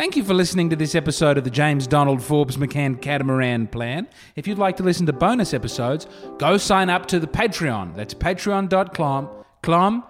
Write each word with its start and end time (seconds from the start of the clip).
Thank 0.00 0.16
you 0.16 0.24
for 0.24 0.32
listening 0.32 0.70
to 0.70 0.76
this 0.76 0.94
episode 0.94 1.36
of 1.36 1.44
the 1.44 1.50
James 1.50 1.86
Donald 1.86 2.22
Forbes 2.22 2.56
McCann 2.56 3.02
Catamaran 3.02 3.66
Plan. 3.66 4.08
If 4.34 4.46
you'd 4.48 4.56
like 4.56 4.78
to 4.78 4.82
listen 4.82 5.04
to 5.04 5.12
bonus 5.12 5.52
episodes, 5.52 6.06
go 6.38 6.56
sign 6.56 6.88
up 6.88 7.04
to 7.08 7.20
the 7.20 7.26
Patreon. 7.26 7.94
That's 7.96 8.14
patreon.com. 8.14 9.28
Clom. 9.62 10.04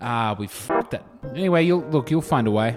Ah, 0.00 0.34
we 0.36 0.48
fucked 0.48 0.90
that. 0.90 1.06
Anyway, 1.30 1.62
you'll 1.62 1.88
look, 1.90 2.10
you'll 2.10 2.22
find 2.22 2.48
a 2.48 2.50
way. 2.50 2.76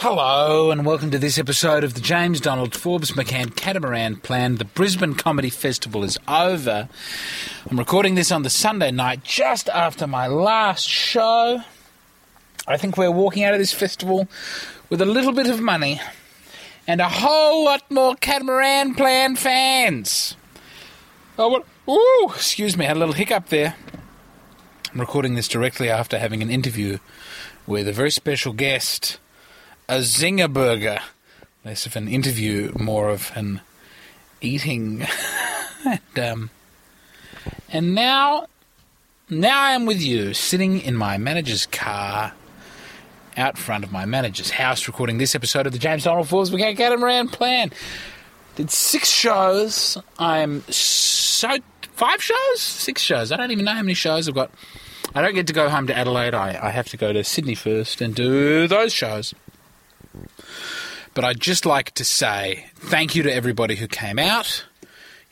Hello, 0.00 0.70
and 0.70 0.86
welcome 0.86 1.10
to 1.10 1.18
this 1.18 1.38
episode 1.38 1.82
of 1.82 1.94
the 1.94 2.00
James 2.00 2.40
Donald 2.40 2.74
Forbes 2.74 3.12
McCann 3.12 3.54
Catamaran 3.56 4.16
Plan. 4.16 4.54
The 4.54 4.64
Brisbane 4.64 5.14
Comedy 5.14 5.50
Festival 5.50 6.04
is 6.04 6.16
over. 6.28 6.88
I'm 7.68 7.78
recording 7.78 8.14
this 8.14 8.30
on 8.30 8.44
the 8.44 8.48
Sunday 8.48 8.90
night, 8.90 9.24
just 9.24 9.68
after 9.68 10.06
my 10.06 10.28
last 10.28 10.88
show. 10.88 11.62
I 12.66 12.76
think 12.76 12.96
we're 12.96 13.10
walking 13.10 13.42
out 13.42 13.54
of 13.54 13.58
this 13.58 13.72
festival 13.72 14.28
with 14.88 15.00
a 15.00 15.04
little 15.04 15.32
bit 15.32 15.48
of 15.48 15.60
money 15.60 16.00
and 16.86 17.00
a 17.00 17.08
whole 17.08 17.64
lot 17.64 17.90
more 17.90 18.14
Catamaran 18.14 18.94
Plan 18.94 19.36
fans. 19.36 20.36
Oh, 21.38 21.48
what? 21.48 21.66
Ooh, 21.88 22.32
excuse 22.34 22.76
me, 22.76 22.84
I 22.84 22.88
had 22.88 22.96
a 22.96 23.00
little 23.00 23.14
hiccup 23.14 23.48
there. 23.48 23.74
I'm 24.92 25.00
recording 25.00 25.34
this 25.34 25.48
directly 25.48 25.90
after 25.90 26.18
having 26.18 26.40
an 26.40 26.50
interview 26.50 26.98
with 27.66 27.86
a 27.88 27.92
very 27.92 28.10
special 28.10 28.52
guest, 28.52 29.18
a 29.88 29.98
Zinger 29.98 30.52
Burger. 30.52 31.00
Less 31.64 31.86
of 31.86 31.96
an 31.96 32.08
interview, 32.08 32.72
more 32.78 33.08
of 33.08 33.32
an 33.34 33.60
eating. 34.40 35.06
and, 35.86 36.18
um, 36.18 36.50
and 37.70 37.94
now, 37.94 38.46
now 39.30 39.60
I 39.60 39.72
am 39.72 39.86
with 39.86 40.00
you, 40.00 40.34
sitting 40.34 40.80
in 40.80 40.94
my 40.94 41.18
manager's 41.18 41.66
car 41.66 42.32
out 43.36 43.56
front 43.56 43.84
of 43.84 43.92
my 43.92 44.04
manager's 44.04 44.50
house, 44.50 44.86
recording 44.88 45.18
this 45.18 45.34
episode 45.34 45.66
of 45.66 45.72
the 45.72 45.78
James 45.78 46.04
Donald 46.04 46.28
Forbes 46.28 46.50
McCann 46.50 46.76
Catamaran 46.76 47.28
Plan. 47.28 47.70
Did 48.56 48.70
six 48.70 49.08
shows. 49.08 49.96
I'm 50.18 50.62
so 50.70 51.56
five 51.92 52.22
shows, 52.22 52.60
six 52.60 53.00
shows. 53.00 53.30
I 53.30 53.36
don't 53.36 53.52
even 53.52 53.64
know 53.64 53.72
how 53.72 53.82
many 53.82 53.94
shows 53.94 54.28
I've 54.28 54.34
got. 54.34 54.50
I 55.14 55.22
don't 55.22 55.34
get 55.34 55.46
to 55.46 55.52
go 55.52 55.68
home 55.68 55.86
to 55.86 55.96
Adelaide. 55.96 56.34
I, 56.34 56.58
I 56.60 56.70
have 56.70 56.88
to 56.88 56.96
go 56.96 57.12
to 57.12 57.22
Sydney 57.24 57.54
first 57.54 58.00
and 58.00 58.14
do 58.14 58.66
those 58.66 58.92
shows. 58.92 59.34
But 61.14 61.24
I'd 61.24 61.40
just 61.40 61.66
like 61.66 61.92
to 61.92 62.04
say 62.04 62.66
thank 62.76 63.14
you 63.14 63.22
to 63.24 63.32
everybody 63.32 63.76
who 63.76 63.88
came 63.88 64.18
out 64.18 64.64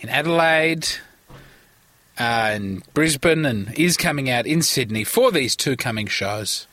in 0.01 0.09
Adelaide 0.09 0.89
uh, 2.19 2.23
and 2.53 2.95
Brisbane 2.95 3.45
and 3.45 3.79
is 3.79 3.97
coming 3.97 4.31
out 4.31 4.47
in 4.47 4.63
Sydney 4.63 5.05
for 5.05 5.31
these 5.31 5.55
two 5.55 5.77
coming 5.77 6.07
shows. 6.07 6.67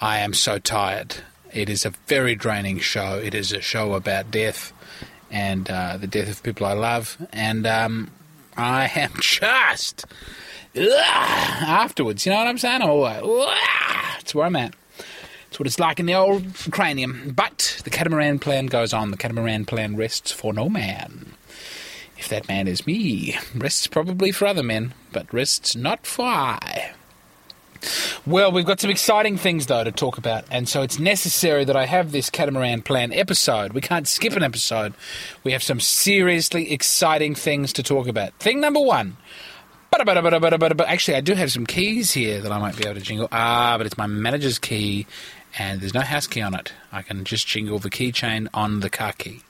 I 0.00 0.18
am 0.18 0.34
so 0.34 0.58
tired. 0.58 1.16
It 1.52 1.68
is 1.68 1.84
a 1.84 1.90
very 2.06 2.34
draining 2.34 2.78
show. 2.78 3.18
It 3.18 3.34
is 3.34 3.52
a 3.52 3.60
show 3.60 3.94
about 3.94 4.30
death 4.30 4.72
and 5.30 5.68
uh, 5.70 5.96
the 5.96 6.06
death 6.06 6.30
of 6.30 6.42
people 6.42 6.66
I 6.66 6.74
love. 6.74 7.16
And 7.32 7.66
um, 7.66 8.10
I 8.56 8.90
am 8.94 9.12
just 9.20 10.04
ugh, 10.76 10.82
afterwards. 10.86 12.24
You 12.24 12.32
know 12.32 12.38
what 12.38 12.46
I'm 12.46 12.58
saying? 12.58 12.82
I'm 12.82 12.90
all 12.90 13.00
like, 13.00 13.22
that's 14.18 14.34
where 14.34 14.46
I'm 14.46 14.56
at. 14.56 14.74
It's 15.50 15.58
what 15.58 15.66
it's 15.66 15.80
like 15.80 15.98
in 15.98 16.06
the 16.06 16.14
old 16.14 16.44
cranium. 16.70 17.32
But 17.34 17.80
the 17.82 17.90
catamaran 17.90 18.38
plan 18.38 18.66
goes 18.66 18.92
on. 18.92 19.10
The 19.10 19.16
catamaran 19.16 19.64
plan 19.64 19.96
rests 19.96 20.30
for 20.30 20.52
no 20.52 20.68
man. 20.68 21.34
If 22.16 22.28
that 22.28 22.46
man 22.46 22.68
is 22.68 22.86
me, 22.86 23.36
rests 23.54 23.88
probably 23.88 24.30
for 24.30 24.46
other 24.46 24.62
men, 24.62 24.94
but 25.10 25.32
rests 25.34 25.74
not 25.74 26.06
for 26.06 26.24
I. 26.24 26.92
Well, 28.26 28.52
we've 28.52 28.66
got 28.66 28.78
some 28.78 28.90
exciting 28.90 29.38
things 29.38 29.66
though 29.66 29.82
to 29.82 29.90
talk 29.90 30.18
about, 30.18 30.44
and 30.50 30.68
so 30.68 30.82
it's 30.82 30.98
necessary 30.98 31.64
that 31.64 31.76
I 31.76 31.86
have 31.86 32.12
this 32.12 32.28
catamaran 32.30 32.82
plan 32.82 33.12
episode. 33.12 33.72
We 33.72 33.80
can't 33.80 34.06
skip 34.06 34.34
an 34.34 34.42
episode. 34.42 34.94
We 35.44 35.52
have 35.52 35.62
some 35.62 35.80
seriously 35.80 36.72
exciting 36.72 37.34
things 37.34 37.72
to 37.72 37.82
talk 37.82 38.06
about. 38.06 38.34
Thing 38.34 38.60
number 38.60 38.80
one. 38.80 39.16
Actually, 39.92 41.16
I 41.16 41.20
do 41.20 41.34
have 41.34 41.50
some 41.50 41.66
keys 41.66 42.12
here 42.12 42.40
that 42.40 42.52
I 42.52 42.58
might 42.58 42.76
be 42.76 42.84
able 42.84 42.94
to 42.94 43.00
jingle. 43.00 43.28
Ah, 43.32 43.76
but 43.76 43.86
it's 43.86 43.98
my 43.98 44.06
manager's 44.06 44.58
key, 44.58 45.06
and 45.58 45.80
there's 45.80 45.94
no 45.94 46.00
house 46.00 46.26
key 46.26 46.40
on 46.40 46.54
it. 46.54 46.72
I 46.92 47.02
can 47.02 47.24
just 47.24 47.46
jingle 47.46 47.78
the 47.78 47.90
keychain 47.90 48.48
on 48.54 48.80
the 48.80 48.90
car 48.90 49.12
key 49.12 49.42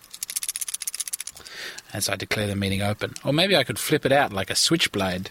as 1.92 2.08
I 2.08 2.16
declare 2.16 2.46
the 2.46 2.56
meeting 2.56 2.82
open. 2.82 3.14
Or 3.24 3.32
maybe 3.32 3.56
I 3.56 3.64
could 3.64 3.78
flip 3.78 4.06
it 4.06 4.12
out 4.12 4.32
like 4.32 4.50
a 4.50 4.54
switchblade. 4.54 5.30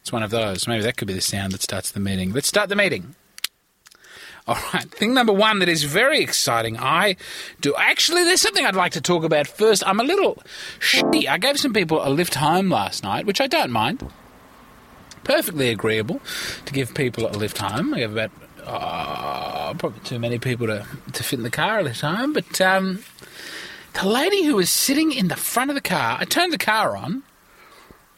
It's 0.00 0.12
one 0.12 0.22
of 0.22 0.30
those. 0.30 0.66
Maybe 0.66 0.82
that 0.82 0.96
could 0.96 1.08
be 1.08 1.14
the 1.14 1.20
sound 1.20 1.52
that 1.52 1.62
starts 1.62 1.90
the 1.90 2.00
meeting. 2.00 2.32
Let's 2.32 2.48
start 2.48 2.68
the 2.68 2.76
meeting. 2.76 3.14
All 4.46 4.58
right, 4.72 4.90
thing 4.90 5.12
number 5.12 5.32
one 5.32 5.58
that 5.58 5.68
is 5.68 5.84
very 5.84 6.20
exciting. 6.20 6.78
I 6.78 7.16
do 7.60 7.74
actually. 7.76 8.24
There's 8.24 8.40
something 8.40 8.64
I'd 8.64 8.74
like 8.74 8.92
to 8.92 9.00
talk 9.00 9.22
about 9.22 9.46
first. 9.46 9.86
I'm 9.86 10.00
a 10.00 10.04
little 10.04 10.42
shitty. 10.80 11.28
I 11.28 11.38
gave 11.38 11.60
some 11.60 11.74
people 11.74 12.04
a 12.04 12.08
lift 12.08 12.34
home 12.34 12.70
last 12.70 13.04
night, 13.04 13.26
which 13.26 13.40
I 13.40 13.46
don't 13.46 13.70
mind. 13.70 14.10
Perfectly 15.24 15.68
agreeable 15.68 16.20
to 16.64 16.72
give 16.72 16.94
people 16.94 17.26
a 17.26 17.36
lift 17.36 17.58
home. 17.58 17.92
I 17.92 17.98
gave 17.98 18.12
about 18.12 18.30
uh, 18.70 19.74
probably 19.74 20.00
too 20.00 20.18
many 20.18 20.38
people 20.38 20.66
to 20.66 20.86
to 21.12 21.22
fit 21.22 21.38
in 21.38 21.42
the 21.42 21.50
car 21.50 21.80
a 21.80 21.82
lift 21.82 22.00
home, 22.00 22.32
but 22.32 22.60
um, 22.60 23.02
the 23.94 24.06
lady 24.06 24.44
who 24.44 24.56
was 24.56 24.70
sitting 24.70 25.12
in 25.12 25.28
the 25.28 25.36
front 25.36 25.70
of 25.70 25.74
the 25.74 25.80
car, 25.80 26.16
I 26.20 26.24
turned 26.24 26.52
the 26.52 26.58
car 26.58 26.96
on, 26.96 27.22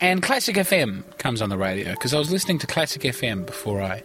and 0.00 0.22
Classic 0.22 0.56
FM 0.56 1.16
comes 1.18 1.40
on 1.40 1.48
the 1.48 1.56
radio 1.56 1.92
because 1.92 2.12
I 2.12 2.18
was 2.18 2.30
listening 2.30 2.58
to 2.60 2.66
Classic 2.66 3.02
FM 3.02 3.46
before 3.46 3.80
I 3.80 4.02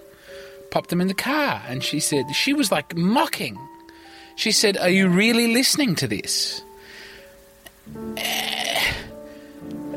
popped 0.69 0.89
them 0.89 1.01
in 1.01 1.07
the 1.07 1.13
car. 1.13 1.63
And 1.67 1.83
she 1.83 1.99
said, 1.99 2.35
she 2.35 2.53
was 2.53 2.71
like 2.71 2.95
mocking. 2.95 3.57
She 4.35 4.51
said, 4.51 4.77
Are 4.77 4.89
you 4.89 5.09
really 5.09 5.53
listening 5.53 5.95
to 5.95 6.07
this? 6.07 6.61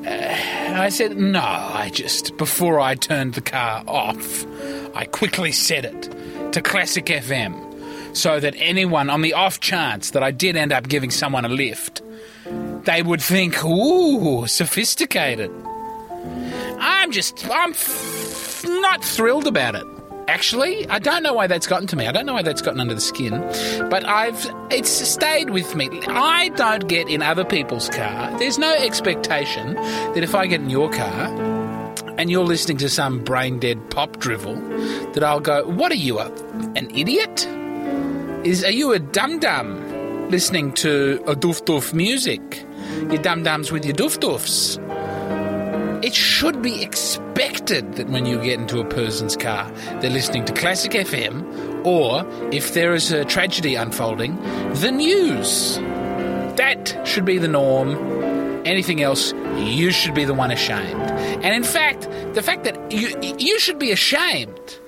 I 0.07 0.89
said, 0.89 1.17
No, 1.17 1.41
I 1.41 1.91
just, 1.93 2.37
before 2.39 2.81
I 2.81 2.95
turned 2.95 3.35
the 3.35 3.43
car 3.43 3.85
off, 3.87 4.47
I 4.95 5.05
quickly 5.05 5.53
said 5.53 5.85
it 5.85 6.09
to 6.53 6.63
Classic 6.63 7.05
FM 7.05 8.17
so 8.17 8.41
that 8.41 8.55
anyone 8.59 9.09
on 9.09 9.23
the 9.23 9.35
off 9.35 9.61
chance 9.61 10.11
that 10.11 10.23
I 10.23 10.31
did 10.31 10.57
end 10.57 10.73
up 10.73 10.89
giving 10.89 11.11
someone 11.11 11.45
a 11.45 11.49
lift, 11.49 12.03
they 12.85 13.03
would 13.03 13.23
think, 13.23 13.63
Ooh, 13.65 14.47
sophisticated. 14.47 15.51
I'm 16.79 17.13
just, 17.13 17.49
I'm 17.51 17.71
f- 17.71 18.65
not 18.67 19.05
thrilled 19.05 19.47
about 19.47 19.75
it. 19.75 19.85
Actually, 20.29 20.89
I 20.89 21.01
don't 21.01 21.23
know 21.23 21.35
why 21.35 21.49
that's 21.49 21.67
gotten 21.67 21.89
to 21.89 21.97
me. 21.97 22.07
I 22.07 22.13
don't 22.13 22.25
know 22.25 22.35
why 22.35 22.43
that's 22.43 22.63
gotten 22.63 22.81
under 22.81 22.95
the 22.95 23.01
skin, 23.01 23.33
but 23.91 24.05
I've 24.07 24.49
it's 24.71 24.91
stayed 24.91 25.51
with 25.51 25.75
me. 25.75 25.89
I 26.07 26.51
don't 26.51 26.87
get 26.89 27.09
in 27.09 27.21
other 27.21 27.45
people's 27.45 27.89
car. 27.89 28.39
There's 28.39 28.57
no 28.57 28.73
expectation 28.75 29.75
that 29.75 30.23
if 30.23 30.37
I 30.37 30.47
get 30.47 30.61
in 30.61 30.71
your 30.71 30.89
car 30.89 31.27
and 32.21 32.31
you're 32.31 32.45
listening 32.45 32.77
to 32.77 32.91
some 32.91 33.25
brain 33.25 33.59
dead 33.59 33.89
pop 33.89 34.19
drivel, 34.19 34.55
that 35.15 35.25
I'll 35.25 35.41
go, 35.41 35.67
What 35.67 35.91
are 35.91 35.97
you, 35.97 36.19
a, 36.19 36.27
an 36.77 36.91
idiot? 36.95 37.47
Is 38.45 38.63
Are 38.63 38.71
you 38.71 38.93
a 38.93 38.99
dum 38.99 39.39
dum 39.39 40.29
listening 40.29 40.75
to 40.75 41.23
a 41.27 41.35
doof 41.35 41.65
doof 41.65 41.95
music? 41.95 42.67
Your 43.11 43.23
dum 43.23 43.43
dums 43.43 43.73
with 43.73 43.87
your 43.87 43.95
doof 43.95 44.19
doofs. 44.19 44.79
It 46.05 46.15
should 46.15 46.61
be 46.61 46.83
expected 46.83 47.95
that 47.95 48.11
when 48.11 48.27
you 48.27 48.39
get 48.43 48.61
into 48.61 48.81
a 48.81 48.85
person's 48.85 49.35
car, 49.35 49.71
they're 50.03 50.11
listening 50.11 50.45
to 50.45 50.53
Classic 50.53 50.93
FM, 50.93 51.87
or 51.87 52.27
if 52.53 52.75
there 52.75 52.93
is 52.93 53.11
a 53.13 53.25
tragedy 53.25 53.77
unfolding, 53.77 54.37
the 54.75 54.91
news. 54.91 55.79
That 56.57 57.01
should 57.05 57.25
be 57.25 57.39
the 57.39 57.49
norm. 57.49 58.20
Anything 58.65 59.03
else, 59.03 59.33
you 59.57 59.91
should 59.91 60.15
be 60.15 60.25
the 60.25 60.35
one 60.35 60.51
ashamed. 60.51 61.01
And 61.43 61.55
in 61.55 61.65
fact, 61.65 62.09
the 62.35 62.43
fact 62.43 62.65
that 62.65 62.93
you 62.93 63.17
you 63.39 63.59
should 63.59 63.79
be 63.79 63.91
ashamed 63.91 64.79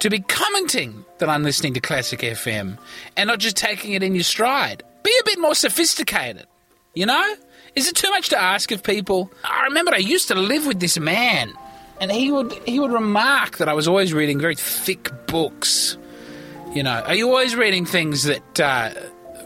to 0.00 0.10
be 0.10 0.20
commenting 0.20 1.04
that 1.18 1.28
I'm 1.28 1.42
listening 1.42 1.74
to 1.74 1.80
Classic 1.80 2.20
FM 2.20 2.78
and 3.16 3.28
not 3.28 3.38
just 3.38 3.56
taking 3.56 3.92
it 3.92 4.02
in 4.02 4.14
your 4.14 4.24
stride. 4.24 4.82
Be 5.02 5.12
a 5.20 5.24
bit 5.24 5.38
more 5.38 5.54
sophisticated, 5.54 6.46
you 6.94 7.06
know? 7.06 7.34
Is 7.74 7.88
it 7.88 7.96
too 7.96 8.10
much 8.10 8.28
to 8.30 8.40
ask 8.40 8.70
of 8.72 8.82
people? 8.82 9.30
I 9.44 9.64
remember 9.64 9.94
I 9.94 9.98
used 9.98 10.28
to 10.28 10.34
live 10.34 10.66
with 10.66 10.80
this 10.80 10.98
man, 10.98 11.52
and 12.00 12.10
he 12.10 12.32
would 12.32 12.52
he 12.66 12.80
would 12.80 12.90
remark 12.90 13.58
that 13.58 13.68
I 13.68 13.74
was 13.74 13.86
always 13.86 14.12
reading 14.12 14.40
very 14.40 14.56
thick 14.56 15.10
books. 15.26 15.96
You 16.74 16.82
know, 16.82 17.02
are 17.06 17.14
you 17.14 17.28
always 17.28 17.54
reading 17.54 17.86
things 17.86 18.24
that 18.24 18.60
uh, 18.60 18.90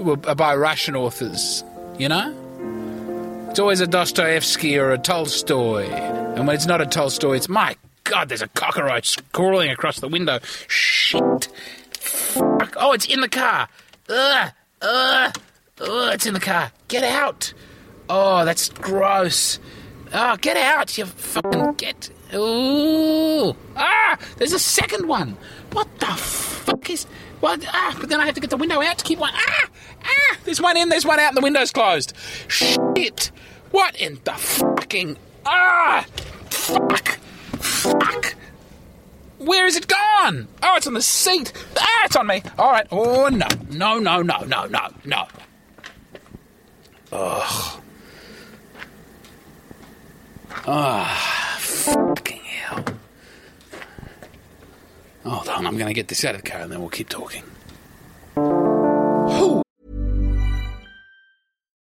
were 0.00 0.16
by 0.16 0.54
Russian 0.56 0.96
authors? 0.96 1.62
You 1.98 2.08
know, 2.08 2.34
it's 3.52 3.60
always 3.60 3.82
a 3.82 3.86
Dostoevsky 3.86 4.78
or 4.78 4.92
a 4.92 4.98
Tolstoy, 4.98 5.84
and 5.84 6.46
when 6.46 6.56
it's 6.56 6.64
not 6.64 6.80
a 6.80 6.86
Tolstoy, 6.86 7.36
it's 7.36 7.50
my 7.50 7.76
God. 8.02 8.30
There's 8.30 8.40
a 8.40 8.48
cockroach 8.48 9.18
crawling 9.32 9.70
across 9.70 10.00
the 10.00 10.08
window. 10.08 10.38
Shit. 10.68 11.50
Fuck. 11.92 12.74
Oh, 12.78 12.92
it's 12.92 13.04
in 13.04 13.20
the 13.20 13.28
car. 13.28 13.68
Ugh. 14.08 14.52
Ugh. 14.80 15.36
Ugh. 15.82 16.14
It's 16.14 16.24
in 16.24 16.32
the 16.32 16.40
car. 16.40 16.72
Get 16.88 17.04
out. 17.04 17.52
Oh, 18.08 18.46
that's 18.46 18.70
gross. 18.70 19.58
Oh, 20.14 20.36
get 20.36 20.56
out, 20.56 20.96
you 20.96 21.04
fucking 21.04 21.74
get. 21.74 22.08
Ooh. 22.34 23.54
Ah, 23.76 24.16
there's 24.38 24.54
a 24.54 24.58
second 24.58 25.08
one. 25.08 25.36
What 25.72 25.88
the 26.00 26.06
fuck 26.06 26.88
is. 26.88 27.06
What? 27.42 27.66
Ah, 27.72 27.96
but 27.98 28.08
then 28.08 28.20
I 28.20 28.26
have 28.26 28.36
to 28.36 28.40
get 28.40 28.50
the 28.50 28.56
window 28.56 28.80
out 28.80 28.98
to 28.98 29.04
keep 29.04 29.18
one. 29.18 29.32
Ah, 29.34 29.68
ah, 30.04 30.36
there's 30.44 30.60
one 30.60 30.76
in, 30.76 30.90
there's 30.90 31.04
one 31.04 31.18
out, 31.18 31.30
and 31.30 31.36
the 31.36 31.40
window's 31.40 31.72
closed. 31.72 32.12
Shit. 32.46 33.32
What 33.72 33.96
in 33.96 34.20
the 34.22 34.34
fucking. 34.34 35.16
Ah, 35.44 36.06
fuck. 36.50 37.18
Fuck. 37.58 38.36
Where 39.38 39.66
is 39.66 39.74
it 39.74 39.88
gone? 39.88 40.46
Oh, 40.62 40.76
it's 40.76 40.86
on 40.86 40.94
the 40.94 41.02
seat. 41.02 41.52
Ah, 41.76 42.02
it's 42.04 42.14
on 42.14 42.28
me. 42.28 42.44
All 42.60 42.70
right. 42.70 42.86
Oh, 42.92 43.26
no. 43.26 43.48
No, 43.70 43.98
no, 43.98 44.22
no, 44.22 44.38
no, 44.44 44.66
no, 44.66 44.88
no. 45.04 45.26
Ugh. 47.10 47.82
Ah, 50.64 51.58
Hold 55.24 55.48
on, 55.48 55.66
I'm 55.66 55.76
going 55.76 55.88
to 55.88 55.94
get 55.94 56.08
this 56.08 56.24
out 56.24 56.34
of 56.34 56.42
the 56.42 56.50
car 56.50 56.60
and 56.60 56.72
then 56.72 56.80
we'll 56.80 56.88
keep 56.88 57.08
talking. 57.08 57.44
Whew. 58.34 59.62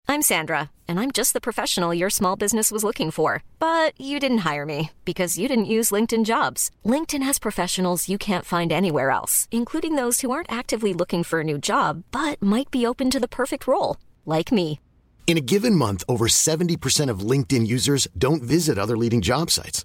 I'm 0.09 0.23
Sandra, 0.23 0.71
and 0.87 1.01
I'm 1.01 1.11
just 1.11 1.33
the 1.33 1.41
professional 1.41 1.93
your 1.93 2.11
small 2.11 2.37
business 2.37 2.71
was 2.71 2.85
looking 2.85 3.11
for. 3.11 3.43
But 3.59 4.01
you 4.01 4.21
didn't 4.21 4.47
hire 4.49 4.65
me 4.65 4.93
because 5.05 5.37
you 5.37 5.49
didn't 5.49 5.73
use 5.77 5.91
LinkedIn 5.91 6.25
jobs. 6.25 6.71
LinkedIn 6.85 7.23
has 7.25 7.39
professionals 7.39 8.09
you 8.09 8.17
can't 8.17 8.45
find 8.45 8.73
anywhere 8.73 9.11
else, 9.11 9.49
including 9.51 9.97
those 9.97 10.21
who 10.21 10.31
aren't 10.31 10.51
actively 10.51 10.95
looking 10.95 11.25
for 11.25 11.41
a 11.41 11.45
new 11.45 11.59
job 11.59 12.05
but 12.13 12.41
might 12.41 12.71
be 12.71 12.87
open 12.87 13.11
to 13.11 13.21
the 13.21 13.29
perfect 13.29 13.67
role, 13.67 13.97
like 14.25 14.53
me. 14.53 14.79
In 15.27 15.37
a 15.37 15.41
given 15.41 15.75
month, 15.75 16.05
over 16.09 16.29
70% 16.29 17.11
of 17.11 17.31
LinkedIn 17.31 17.67
users 17.67 18.07
don't 18.17 18.45
visit 18.45 18.79
other 18.79 18.97
leading 18.97 19.21
job 19.21 19.51
sites. 19.51 19.85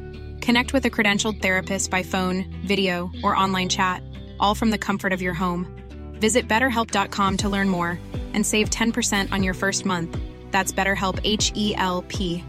Connect 0.41 0.73
with 0.73 0.85
a 0.85 0.89
credentialed 0.89 1.41
therapist 1.41 1.91
by 1.91 2.03
phone, 2.03 2.45
video, 2.65 3.11
or 3.23 3.35
online 3.35 3.69
chat, 3.69 4.03
all 4.39 4.55
from 4.55 4.71
the 4.71 4.77
comfort 4.77 5.13
of 5.13 5.21
your 5.21 5.33
home. 5.33 5.67
Visit 6.13 6.47
betterhelp.com 6.47 7.37
to 7.37 7.49
learn 7.49 7.69
more 7.69 7.99
and 8.33 8.45
save 8.45 8.69
10% 8.69 9.31
on 9.31 9.43
your 9.43 9.53
first 9.53 9.85
month. 9.85 10.17
That's 10.51 10.71
BetterHelp 10.71 11.19
H 11.23 11.51
E 11.55 11.75
L 11.75 12.03
P. 12.07 12.43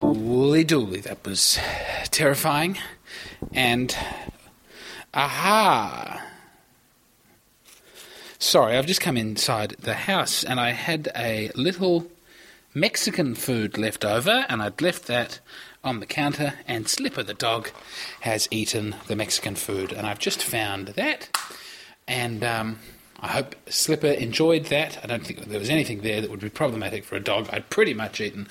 Woolly 0.00 0.64
dooly, 0.64 1.02
that 1.02 1.26
was 1.26 1.58
terrifying. 2.04 2.78
And 3.52 3.94
aha! 5.12 6.24
Sorry, 8.38 8.76
I've 8.76 8.86
just 8.86 9.00
come 9.00 9.16
inside 9.16 9.70
the 9.80 9.94
house 9.94 10.44
and 10.44 10.60
I 10.60 10.70
had 10.70 11.10
a 11.16 11.50
little 11.56 12.06
Mexican 12.78 13.34
food 13.34 13.76
left 13.76 14.04
over, 14.04 14.46
and 14.48 14.62
I'd 14.62 14.80
left 14.80 15.06
that 15.06 15.40
on 15.82 16.00
the 16.00 16.06
counter, 16.06 16.54
and 16.66 16.88
Slipper 16.88 17.22
the 17.22 17.34
dog 17.34 17.70
has 18.20 18.46
eaten 18.50 18.94
the 19.06 19.16
Mexican 19.16 19.56
food, 19.56 19.92
and 19.92 20.06
I've 20.06 20.18
just 20.18 20.42
found 20.42 20.88
that, 20.88 21.36
and 22.06 22.44
um, 22.44 22.78
I 23.20 23.28
hope 23.28 23.56
Slipper 23.68 24.06
enjoyed 24.06 24.66
that. 24.66 24.98
I 25.02 25.08
don't 25.08 25.26
think 25.26 25.44
there 25.46 25.58
was 25.58 25.70
anything 25.70 26.02
there 26.02 26.20
that 26.20 26.30
would 26.30 26.38
be 26.38 26.48
problematic 26.48 27.04
for 27.04 27.16
a 27.16 27.20
dog. 27.20 27.48
I'd 27.52 27.68
pretty 27.68 27.92
much 27.92 28.20
eaten 28.20 28.46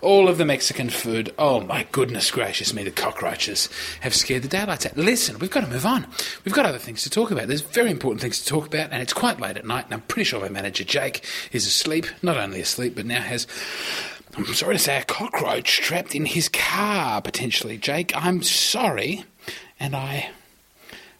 all 0.00 0.28
of 0.28 0.38
the 0.38 0.46
Mexican 0.46 0.88
food. 0.88 1.34
Oh 1.38 1.60
my 1.60 1.86
goodness 1.92 2.30
gracious 2.30 2.72
me, 2.72 2.84
the 2.84 2.90
cockroaches 2.90 3.68
have 4.00 4.14
scared 4.14 4.44
the 4.44 4.48
daylights 4.48 4.86
out. 4.86 4.96
Listen, 4.96 5.38
we've 5.38 5.50
got 5.50 5.60
to 5.60 5.66
move 5.70 5.84
on. 5.84 6.06
We've 6.44 6.54
got 6.54 6.64
other 6.64 6.78
things 6.78 7.02
to 7.02 7.10
talk 7.10 7.30
about. 7.30 7.48
There's 7.48 7.60
very 7.60 7.90
important 7.90 8.22
things 8.22 8.40
to 8.42 8.46
talk 8.46 8.66
about, 8.66 8.92
and 8.92 9.02
it's 9.02 9.12
quite 9.12 9.40
late 9.40 9.58
at 9.58 9.66
night, 9.66 9.84
and 9.84 9.94
I'm 9.94 10.00
pretty 10.02 10.24
sure 10.24 10.40
my 10.40 10.48
manager 10.48 10.84
Jake 10.84 11.22
is 11.52 11.66
asleep. 11.66 12.06
Not 12.22 12.38
only 12.38 12.62
asleep, 12.62 12.94
but 12.96 13.04
now 13.04 13.20
has. 13.20 13.46
I'm 14.36 14.46
sorry 14.54 14.76
to 14.76 14.78
say, 14.78 14.98
a 14.98 15.04
cockroach 15.04 15.80
trapped 15.80 16.14
in 16.14 16.24
his 16.24 16.48
car, 16.48 17.20
potentially. 17.20 17.76
Jake, 17.76 18.12
I'm 18.14 18.42
sorry, 18.42 19.24
and 19.78 19.94
I 19.94 20.30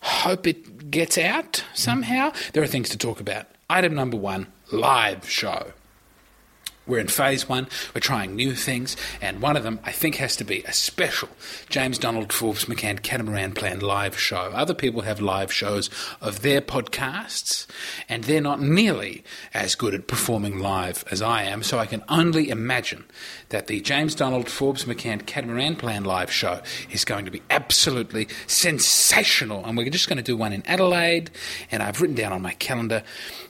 hope 0.01 0.47
it 0.47 0.91
gets 0.91 1.19
out 1.19 1.65
somehow. 1.75 2.33
There 2.53 2.63
are 2.63 2.67
things 2.69 2.89
to 2.91 2.99
talk 2.99 3.21
about. 3.21 3.47
Item 3.71 3.95
number 3.95 4.17
one 4.17 4.47
live 4.73 5.29
show. 5.29 5.73
We're 6.89 6.99
in 6.99 7.09
phase 7.09 7.49
one. 7.49 7.69
We're 7.95 8.01
trying 8.01 8.35
new 8.35 8.55
things, 8.55 8.97
and 9.21 9.41
one 9.41 9.57
of 9.57 9.63
them, 9.63 9.79
I 9.85 9.93
think, 9.93 10.17
has 10.17 10.35
to 10.37 10.45
be 10.45 10.63
a 10.63 10.73
special 10.73 11.29
James 11.69 11.99
Donald 11.99 12.33
Forbes 12.33 12.65
McCann 12.65 13.03
Catamaran 13.03 13.53
Plan 13.53 13.81
live 13.81 14.19
show. 14.19 14.51
Other 14.55 14.75
people 14.75 15.03
have 15.03 15.21
live 15.21 15.53
shows 15.53 15.91
of 16.21 16.41
their 16.41 16.63
podcasts, 16.63 17.67
and 18.09 18.25
they're 18.25 18.41
not 18.41 18.61
nearly 18.61 19.23
as 19.53 19.75
good 19.75 19.95
at 19.95 20.09
performing 20.09 20.59
live 20.59 21.05
as 21.11 21.21
I 21.21 21.43
am, 21.43 21.63
so 21.63 21.79
I 21.79 21.87
can 21.87 22.03
only 22.09 22.49
imagine 22.49 23.05
that 23.51 23.67
the 23.67 23.81
James 23.83 24.15
Donald 24.15 24.49
Forbes 24.49 24.85
McCann 24.85 25.27
Catamaran 25.27 25.77
Plan 25.77 26.05
live 26.05 26.33
show 26.33 26.63
is 26.91 27.05
going 27.05 27.27
to 27.27 27.31
be 27.31 27.43
absolutely 27.51 28.29
sensational. 28.47 29.65
And 29.65 29.77
we're 29.77 29.91
just 29.91 30.09
going 30.09 30.17
to 30.17 30.23
do 30.23 30.37
one 30.37 30.55
in 30.55 30.67
Adelaide, 30.67 31.31
and 31.71 31.83
I've 31.83 32.01
written 32.01 32.17
down 32.17 32.33
on 32.33 32.41
my 32.41 32.55
calendar 32.55 33.03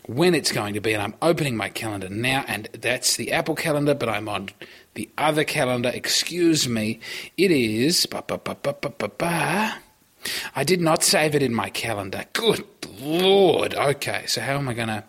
when 0.06 0.34
it's 0.34 0.52
going 0.52 0.74
to 0.74 0.80
be, 0.80 0.94
and 0.94 1.02
I'm 1.02 1.14
opening 1.20 1.56
my 1.56 1.68
calendar 1.68 2.08
now, 2.08 2.44
and 2.48 2.68
that's 2.72 3.16
the 3.16 3.27
Apple 3.32 3.54
calendar, 3.54 3.94
but 3.94 4.08
I'm 4.08 4.28
on 4.28 4.50
the 4.94 5.08
other 5.18 5.44
calendar. 5.44 5.90
Excuse 5.94 6.68
me. 6.68 7.00
It 7.36 7.50
is. 7.50 8.06
Ba, 8.06 8.24
ba, 8.26 8.38
ba, 8.38 8.56
ba, 8.60 8.74
ba, 8.80 8.90
ba, 8.90 9.08
ba. 9.08 9.78
I 10.54 10.64
did 10.64 10.80
not 10.80 11.02
save 11.02 11.34
it 11.34 11.42
in 11.42 11.54
my 11.54 11.70
calendar. 11.70 12.24
Good 12.32 12.64
lord. 13.00 13.74
Okay, 13.74 14.24
so 14.26 14.40
how 14.40 14.56
am 14.56 14.68
I 14.68 14.74
going 14.74 14.88
to. 14.88 15.04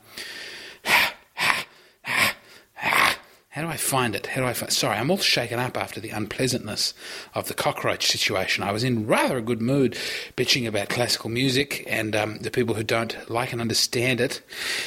How 3.60 3.66
do 3.66 3.72
I 3.72 3.78
find 3.78 4.16
it? 4.16 4.28
How 4.28 4.40
do 4.40 4.48
I 4.48 4.54
find? 4.54 4.72
Sorry, 4.72 4.96
I'm 4.96 5.12
all 5.12 5.18
shaken 5.18 5.60
up 5.60 5.76
after 5.76 6.00
the 6.00 6.12
unpleasantness 6.12 6.94
of 7.34 7.50
the 7.50 7.54
cockroach 7.54 8.08
situation. 8.08 8.64
I 8.64 8.72
was 8.72 8.86
in 8.86 9.06
rather 9.06 9.38
a 9.38 9.42
good 9.42 9.62
mood, 9.62 9.98
bitching 10.38 10.66
about 10.66 10.88
classical 10.88 11.30
music 11.30 11.84
and 11.86 12.16
um, 12.16 12.38
the 12.38 12.52
people 12.52 12.76
who 12.76 12.84
don't 12.84 13.30
like 13.30 13.52
and 13.52 13.60
understand 13.60 14.22
it. 14.22 14.42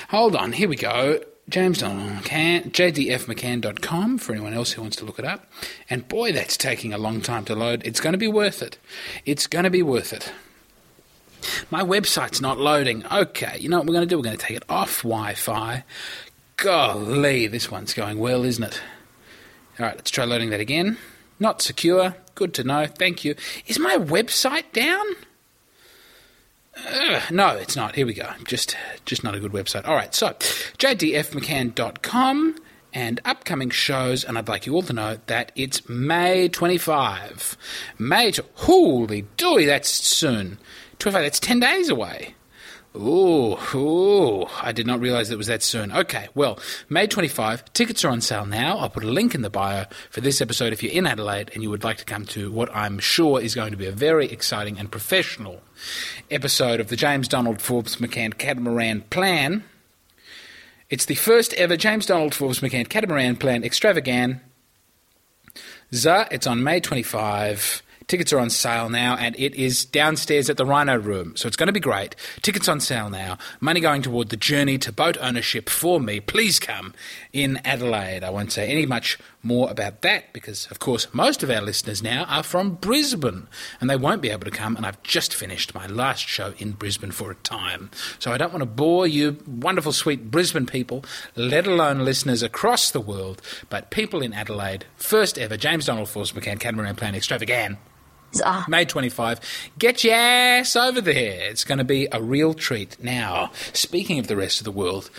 Hold 0.09 0.35
on, 0.35 0.53
here 0.53 0.71
we 0.71 0.77
go. 0.77 1.21
James 1.49 1.83
McCann, 1.83 2.71
jdfmccann.com 2.71 4.19
for 4.19 4.33
anyone 4.33 4.55
else 4.55 4.73
who 4.73 4.83
wants 4.83 4.97
to 4.97 5.05
look 5.05 5.19
it 5.19 5.25
up. 5.25 5.51
And 5.91 6.07
boy, 6.07 6.33
that's 6.33 6.57
taking 6.57 6.93
a 6.93 6.99
long 6.99 7.21
time 7.21 7.45
to 7.47 7.55
load. 7.55 7.83
It's 7.85 8.01
going 8.01 8.13
to 8.13 8.19
be 8.19 8.29
worth 8.29 8.63
it. 8.63 8.79
It's 9.27 9.47
going 9.47 9.65
to 9.65 9.71
be 9.71 9.83
worth 9.83 10.13
it. 10.13 10.33
My 11.71 11.83
website's 11.83 12.41
not 12.41 12.59
loading. 12.59 13.05
Okay, 13.13 13.59
you 13.59 13.69
know 13.69 13.79
what 13.79 13.87
we're 13.87 13.95
going 13.95 14.07
to 14.07 14.09
do? 14.09 14.17
We're 14.17 14.25
going 14.25 14.37
to 14.37 14.47
take 14.47 14.57
it 14.57 14.65
off 14.69 15.03
Wi 15.03 15.35
Fi. 15.35 15.85
Golly, 16.57 17.49
this 17.49 17.71
one's 17.71 17.93
going 17.93 18.19
well, 18.19 18.45
isn't 18.45 18.63
it? 18.63 18.81
All 19.81 19.87
right, 19.87 19.97
let's 19.97 20.11
try 20.11 20.25
loading 20.25 20.51
that 20.51 20.61
again. 20.61 20.97
Not 21.41 21.61
secure. 21.61 22.15
Good 22.37 22.55
to 22.55 22.65
know. 22.65 22.87
Thank 22.87 23.25
you. 23.25 23.35
Is 23.67 23.81
my 23.81 23.97
website 23.97 24.71
down? 24.73 25.05
Uh, 26.77 27.21
no, 27.31 27.49
it's 27.57 27.77
not. 27.77 27.95
Here 27.95 28.07
we 28.07 28.15
go. 28.15 28.31
Just, 28.45 28.77
just 29.05 29.23
not 29.23 29.35
a 29.35 29.41
good 29.41 29.53
website. 29.53 29.87
All 29.87 29.95
right, 29.95 30.15
so 30.15 30.29
jdfmccann.com 30.79 32.57
and 32.95 33.21
upcoming 33.25 33.71
shows, 33.71 34.25
and 34.25 34.37
I'd 34.37 34.49
like 34.49 34.67
you 34.67 34.75
all 34.75 34.83
to 34.83 34.93
know 34.93 35.19
that 35.27 35.53
it's 35.55 35.89
May 35.89 36.49
25. 36.49 37.57
May, 37.99 38.31
to, 38.33 38.45
holy 38.55 39.23
dooey, 39.37 39.67
that's 39.67 39.89
soon. 39.89 40.59
25, 40.99 41.23
that's 41.23 41.41
10 41.41 41.61
days 41.61 41.89
away. 41.89 42.35
Ooh, 42.95 43.57
ooh, 43.75 44.45
I 44.61 44.73
did 44.73 44.87
not 44.87 45.01
realize 45.01 45.31
it 45.31 45.39
was 45.39 45.47
that 45.47 45.63
soon. 45.63 45.91
Okay, 45.93 46.29
well, 46.35 46.59
May 46.91 47.07
25, 47.07 47.73
tickets 47.73 48.05
are 48.05 48.11
on 48.11 48.21
sale 48.21 48.45
now. 48.45 48.77
I'll 48.77 48.91
put 48.91 49.03
a 49.03 49.11
link 49.11 49.35
in 49.35 49.41
the 49.41 49.49
bio 49.49 49.87
for 50.11 50.21
this 50.21 50.43
episode 50.43 50.75
if 50.75 50.83
you're 50.83 50.93
in 50.93 51.07
Adelaide 51.07 51.51
and 51.55 51.63
you 51.63 51.71
would 51.71 51.85
like 51.85 51.97
to 51.99 52.05
come 52.05 52.27
to 52.27 52.53
what 52.53 52.69
I'm 52.77 52.99
sure 52.99 53.41
is 53.41 53.55
going 53.55 53.71
to 53.71 53.79
be 53.79 53.87
a 53.87 53.93
very 53.93 54.27
exciting 54.27 54.79
and 54.79 54.91
professional 54.93 55.63
episode 56.31 56.81
of 56.81 56.89
the 56.89 56.97
James 56.97 57.29
Donald 57.29 57.63
Forbes 57.63 57.97
McCann 57.97 58.37
Catamaran 58.37 59.01
Plan. 59.09 59.65
It's 60.91 61.07
the 61.07 61.15
first 61.15 61.55
ever 61.55 61.79
James 61.79 62.05
Donald 62.05 62.35
Forbes 62.35 62.61
McCann 62.61 62.87
Catamaran 62.91 63.37
Plan 63.37 63.65
extravaganza. 63.65 64.43
It's 65.91 66.47
on 66.47 66.63
May 66.63 66.81
25. 66.81 67.83
Tickets 68.13 68.31
are 68.35 68.41
on 68.41 68.51
sale 68.51 68.91
now, 68.91 69.17
and 69.17 69.35
it 69.39 69.55
is 69.55 69.87
downstairs 69.87 70.51
at 70.51 70.59
the 70.59 70.67
Rhino 70.67 70.99
Room, 70.99 71.35
so 71.35 71.49
it's 71.49 71.57
going 71.57 71.69
to 71.69 71.73
be 71.73 71.81
great. 71.81 72.15
Tickets 72.43 72.69
on 72.69 72.79
sale 72.79 73.09
now. 73.09 73.39
Money 73.59 73.81
going 73.81 74.03
toward 74.03 74.29
the 74.29 74.37
journey 74.37 74.77
to 74.77 74.93
boat 74.93 75.17
ownership 75.19 75.71
for 75.71 75.99
me. 75.99 76.21
Please 76.21 76.61
come 76.61 76.93
in 77.33 77.59
Adelaide. 77.65 78.23
I 78.23 78.29
won't 78.29 78.53
say 78.53 78.69
any 78.71 78.85
much 78.85 79.19
more 79.43 79.71
about 79.71 80.03
that 80.03 80.31
because, 80.35 80.67
of 80.71 80.79
course, 80.79 81.07
most 81.15 81.43
of 81.43 81.49
our 81.49 81.63
listeners 81.63 82.03
now 82.03 82.25
are 82.25 82.43
from 82.43 82.75
Brisbane, 82.75 83.47
and 83.81 83.89
they 83.89 83.97
won't 83.97 84.21
be 84.21 84.29
able 84.29 84.45
to 84.45 84.51
come. 84.51 84.77
And 84.77 84.85
I've 84.85 85.03
just 85.03 85.35
finished 85.35 85.75
my 85.75 85.87
last 85.87 86.29
show 86.29 86.53
in 86.59 86.73
Brisbane 86.73 87.13
for 87.13 87.31
a 87.31 87.37
time, 87.37 87.91
so 88.19 88.31
I 88.31 88.37
don't 88.37 88.53
want 88.53 88.61
to 88.61 88.67
bore 88.67 89.07
you, 89.07 89.39
wonderful, 89.47 89.93
sweet 89.93 90.31
Brisbane 90.31 90.67
people, 90.67 91.03
let 91.35 91.67
alone 91.67 92.05
listeners 92.05 92.43
across 92.43 92.91
the 92.91 93.01
world, 93.01 93.41
but 93.71 93.91
people 93.91 94.21
in 94.21 94.35
Adelaide. 94.35 94.85
First 94.97 95.39
ever 95.39 95.57
James 95.57 95.87
Donald 95.87 96.11
Forbes 96.11 96.33
McCann 96.33 96.61
Catamaran 96.61 96.95
Plan 96.95 97.15
Extravaganza. 98.33 98.71
May 98.71 98.85
25. 98.85 99.41
Get 99.79 100.05
your 100.05 100.15
ass 100.15 100.77
over 100.77 101.01
there. 101.01 101.51
It's 101.51 101.65
going 101.65 101.79
to 101.79 101.85
be 101.85 102.09
a 102.11 102.23
real 102.23 102.55
treat. 102.55 103.03
Now, 103.03 103.51
speaking 103.73 104.19
of 104.19 104.27
the 104.27 104.37
rest 104.37 104.61
of 104.61 104.65
the 104.65 104.73
world, 104.73 105.11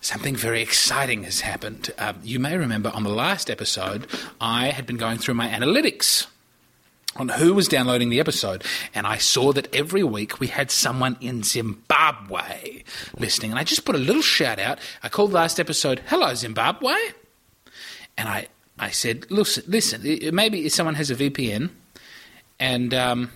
something 0.00 0.34
very 0.34 0.62
exciting 0.62 1.24
has 1.24 1.40
happened. 1.40 1.92
Uh, 1.98 2.14
you 2.22 2.38
may 2.38 2.56
remember 2.56 2.90
on 2.94 3.02
the 3.02 3.10
last 3.10 3.50
episode, 3.50 4.06
I 4.40 4.68
had 4.70 4.86
been 4.86 4.96
going 4.96 5.18
through 5.18 5.34
my 5.34 5.48
analytics 5.48 6.26
on 7.16 7.28
who 7.28 7.54
was 7.54 7.68
downloading 7.68 8.10
the 8.10 8.18
episode, 8.18 8.64
and 8.92 9.06
I 9.06 9.18
saw 9.18 9.52
that 9.52 9.72
every 9.72 10.02
week 10.02 10.40
we 10.40 10.48
had 10.48 10.72
someone 10.72 11.16
in 11.20 11.44
Zimbabwe 11.44 12.82
listening. 13.16 13.52
And 13.52 13.60
I 13.60 13.64
just 13.64 13.84
put 13.84 13.94
a 13.94 13.98
little 13.98 14.22
shout 14.22 14.58
out. 14.58 14.80
I 15.02 15.08
called 15.08 15.30
the 15.30 15.36
last 15.36 15.60
episode, 15.60 16.02
Hello, 16.06 16.34
Zimbabwe. 16.34 16.94
And 18.16 18.28
I, 18.28 18.48
I 18.78 18.90
said, 18.90 19.30
Listen, 19.30 19.62
listen 19.68 20.34
maybe 20.34 20.68
someone 20.68 20.96
has 20.96 21.10
a 21.10 21.14
VPN 21.14 21.70
and 22.58 22.94
um, 22.94 23.30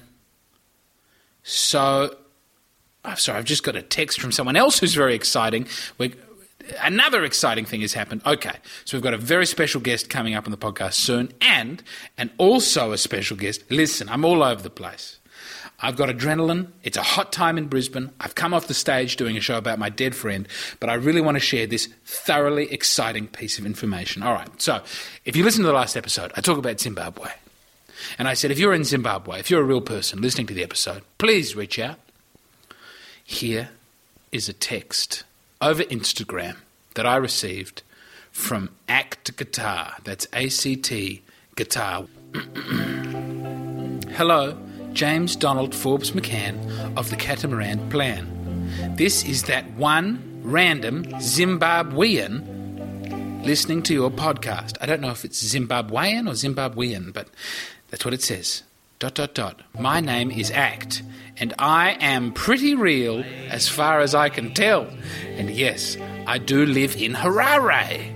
so, 1.43 2.17
I'm 3.05 3.17
sorry, 3.17 3.39
I've 3.39 3.45
just 3.45 3.63
got 3.63 3.77
a 3.77 3.83
text 3.83 4.21
from 4.21 4.33
someone 4.33 4.57
else 4.57 4.79
who's 4.79 4.95
very 4.95 5.15
exciting. 5.15 5.67
we 5.99 6.15
another 6.83 7.25
exciting 7.25 7.65
thing 7.65 7.81
has 7.81 7.93
happened. 7.93 8.23
Okay, 8.27 8.57
so 8.85 8.97
we've 8.97 9.03
got 9.03 9.15
a 9.15 9.19
very 9.19 9.47
special 9.47 9.81
guest 9.81 10.11
coming 10.11 10.35
up 10.35 10.47
on 10.47 10.51
the 10.51 10.59
podcast 10.59 10.95
soon, 10.95 11.33
and 11.41 11.83
and 12.17 12.31
also 12.39 12.93
a 12.93 12.99
special 12.99 13.37
guest. 13.37 13.63
Listen, 13.71 14.09
I'm 14.09 14.25
all 14.25 14.43
over 14.43 14.63
the 14.63 14.71
place. 14.71 15.19
I've 15.81 15.97
got 15.97 16.09
adrenaline. 16.09 16.73
It's 16.83 16.97
a 16.97 17.03
hot 17.03 17.33
time 17.33 17.57
in 17.57 17.69
Brisbane. 17.69 18.11
I've 18.19 18.35
come 18.35 18.53
off 18.53 18.67
the 18.67 18.75
stage 18.75 19.15
doing 19.17 19.37
a 19.37 19.41
show 19.41 19.57
about 19.57 19.79
my 19.79 19.89
dead 19.89 20.15
friend, 20.17 20.49
but 20.81 20.91
I 20.91 20.95
really 20.95 21.21
want 21.21 21.37
to 21.37 21.41
share 21.41 21.69
this 21.69 21.89
thoroughly 22.05 22.71
exciting 22.73 23.29
piece 23.29 23.61
of 23.61 23.67
information. 23.67 24.23
All 24.25 24.33
right, 24.33 24.49
so 24.61 24.83
if 25.25 25.37
you 25.37 25.45
listen 25.45 25.63
to 25.63 25.69
the 25.69 25.75
last 25.75 25.97
episode, 25.97 26.33
I 26.37 26.41
talk 26.41 26.59
about 26.59 26.81
Zimbabwe. 26.81 27.31
And 28.19 28.29
I 28.29 28.35
said, 28.35 28.51
if 28.51 28.59
you're 28.59 28.75
in 28.75 28.85
Zimbabwe, 28.85 29.41
if 29.41 29.51
you're 29.51 29.61
a 29.61 29.65
real 29.65 29.81
person 29.81 30.21
listening 30.21 30.47
to 30.49 30.55
the 30.55 30.63
episode, 30.63 31.03
please 31.19 31.57
reach 31.57 31.79
out. 31.79 31.99
Here 33.25 33.71
is 34.33 34.49
a 34.49 34.53
text 34.53 35.25
over 35.61 35.83
Instagram 35.85 36.57
that 36.95 37.07
I 37.07 37.17
received 37.17 37.83
from 38.31 38.71
ACT 38.89 39.37
Guitar. 39.37 39.97
That's 40.05 40.27
A 40.33 40.49
C 40.49 40.77
T 40.77 41.23
Guitar. 41.57 42.07
Hello, 44.13 44.57
James 44.93 45.37
Donald 45.37 45.75
Forbes 45.75 46.13
McCann 46.13 46.97
of 46.97 47.11
the 47.11 47.17
Catamaran 47.17 47.89
Plan. 47.91 48.95
This 48.97 49.25
is 49.25 49.45
that 49.45 49.71
one 49.73 50.41
random 50.43 51.05
Zimbabwean 51.05 52.57
listening 53.45 53.83
to 53.85 53.95
your 53.95 54.11
podcast. 54.11 54.77
I 54.81 54.87
don't 54.87 55.01
know 55.01 55.11
if 55.11 55.25
it's 55.25 55.43
Zimbabwean 55.55 56.29
or 56.29 56.33
Zimbabwean, 56.33 57.13
but 57.13 57.29
that's 57.89 58.05
what 58.05 58.15
it 58.15 58.23
says. 58.23 58.63
Dot 58.99 59.15
dot 59.15 59.35
dot. 59.35 59.63
My 59.79 60.01
name 60.01 60.31
is 60.31 60.51
Act, 60.51 61.03
and 61.37 61.55
I 61.59 61.97
am 62.01 62.33
pretty 62.33 62.75
real 62.75 63.25
as 63.49 63.69
far 63.69 64.01
as 64.01 64.15
I 64.15 64.29
can 64.29 64.53
tell. 64.55 64.89
And 65.37 65.51
yes, 65.51 65.97
I 66.27 66.39
do 66.39 66.67
live 66.67 66.97
in 66.97 67.13
Harare. 67.13 68.15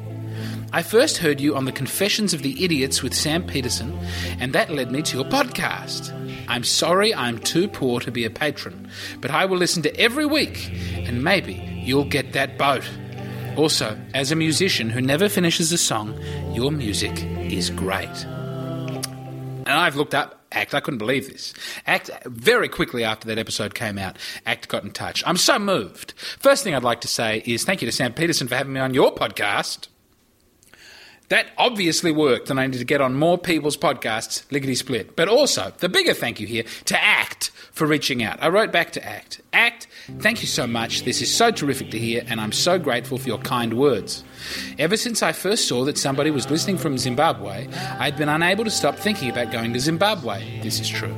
I 0.74 0.82
first 0.82 1.18
heard 1.18 1.40
you 1.40 1.54
on 1.54 1.66
the 1.66 1.72
Confessions 1.72 2.34
of 2.34 2.42
the 2.42 2.64
Idiots 2.64 3.02
with 3.02 3.14
Sam 3.14 3.46
Peterson, 3.46 3.96
and 4.40 4.54
that 4.54 4.70
led 4.70 4.90
me 4.90 5.02
to 5.02 5.18
your 5.18 5.26
podcast. 5.26 6.10
I'm 6.48 6.64
sorry 6.64 7.14
I'm 7.14 7.38
too 7.38 7.68
poor 7.68 8.00
to 8.00 8.10
be 8.10 8.24
a 8.24 8.30
patron, 8.30 8.88
but 9.20 9.30
I 9.30 9.44
will 9.44 9.58
listen 9.58 9.82
to 9.82 9.96
every 10.00 10.26
week, 10.26 10.70
and 10.94 11.22
maybe 11.22 11.54
you'll 11.84 12.06
get 12.06 12.32
that 12.32 12.58
boat. 12.58 12.88
Also, 13.56 13.98
as 14.14 14.32
a 14.32 14.36
musician 14.36 14.90
who 14.90 15.00
never 15.00 15.28
finishes 15.28 15.72
a 15.72 15.78
song, 15.78 16.18
your 16.54 16.72
music 16.72 17.22
is 17.52 17.70
great. 17.70 18.26
And 19.72 19.80
I've 19.80 19.96
looked 19.96 20.14
up 20.14 20.44
ACT. 20.52 20.74
I 20.74 20.80
couldn't 20.80 20.98
believe 20.98 21.32
this. 21.32 21.54
ACT, 21.86 22.10
very 22.26 22.68
quickly 22.68 23.04
after 23.04 23.26
that 23.28 23.38
episode 23.38 23.74
came 23.74 23.96
out, 23.96 24.18
ACT 24.44 24.68
got 24.68 24.84
in 24.84 24.90
touch. 24.90 25.24
I'm 25.26 25.38
so 25.38 25.58
moved. 25.58 26.12
First 26.12 26.62
thing 26.62 26.74
I'd 26.74 26.82
like 26.82 27.00
to 27.00 27.08
say 27.08 27.42
is 27.46 27.64
thank 27.64 27.80
you 27.80 27.86
to 27.86 27.92
Sam 27.92 28.12
Peterson 28.12 28.48
for 28.48 28.54
having 28.54 28.74
me 28.74 28.80
on 28.80 28.92
your 28.92 29.14
podcast. 29.14 29.88
That 31.30 31.46
obviously 31.56 32.12
worked, 32.12 32.50
and 32.50 32.60
I 32.60 32.66
need 32.66 32.80
to 32.80 32.84
get 32.84 33.00
on 33.00 33.14
more 33.14 33.38
people's 33.38 33.78
podcasts, 33.78 34.44
lickety 34.52 34.74
split. 34.74 35.16
But 35.16 35.28
also, 35.28 35.72
the 35.78 35.88
bigger 35.88 36.12
thank 36.12 36.38
you 36.38 36.46
here 36.46 36.64
to 36.84 37.02
ACT 37.02 37.50
for 37.72 37.86
reaching 37.86 38.22
out. 38.22 38.42
I 38.42 38.48
wrote 38.48 38.70
back 38.70 38.92
to 38.92 39.04
ACT. 39.04 39.40
ACT, 39.52 39.86
thank 40.20 40.42
you 40.42 40.46
so 40.46 40.66
much. 40.66 41.02
This 41.04 41.20
is 41.20 41.34
so 41.34 41.50
terrific 41.50 41.90
to 41.90 41.98
hear, 41.98 42.22
and 42.26 42.40
I'm 42.40 42.52
so 42.52 42.78
grateful 42.78 43.18
for 43.18 43.28
your 43.28 43.38
kind 43.38 43.74
words. 43.74 44.24
Ever 44.78 44.96
since 44.96 45.22
I 45.22 45.32
first 45.32 45.66
saw 45.66 45.84
that 45.84 45.98
somebody 45.98 46.30
was 46.30 46.50
listening 46.50 46.78
from 46.78 46.98
Zimbabwe, 46.98 47.68
I'd 47.98 48.16
been 48.16 48.28
unable 48.28 48.64
to 48.64 48.70
stop 48.70 48.96
thinking 48.96 49.30
about 49.30 49.50
going 49.50 49.72
to 49.72 49.80
Zimbabwe. 49.80 50.60
This 50.62 50.80
is 50.80 50.88
true 50.88 51.14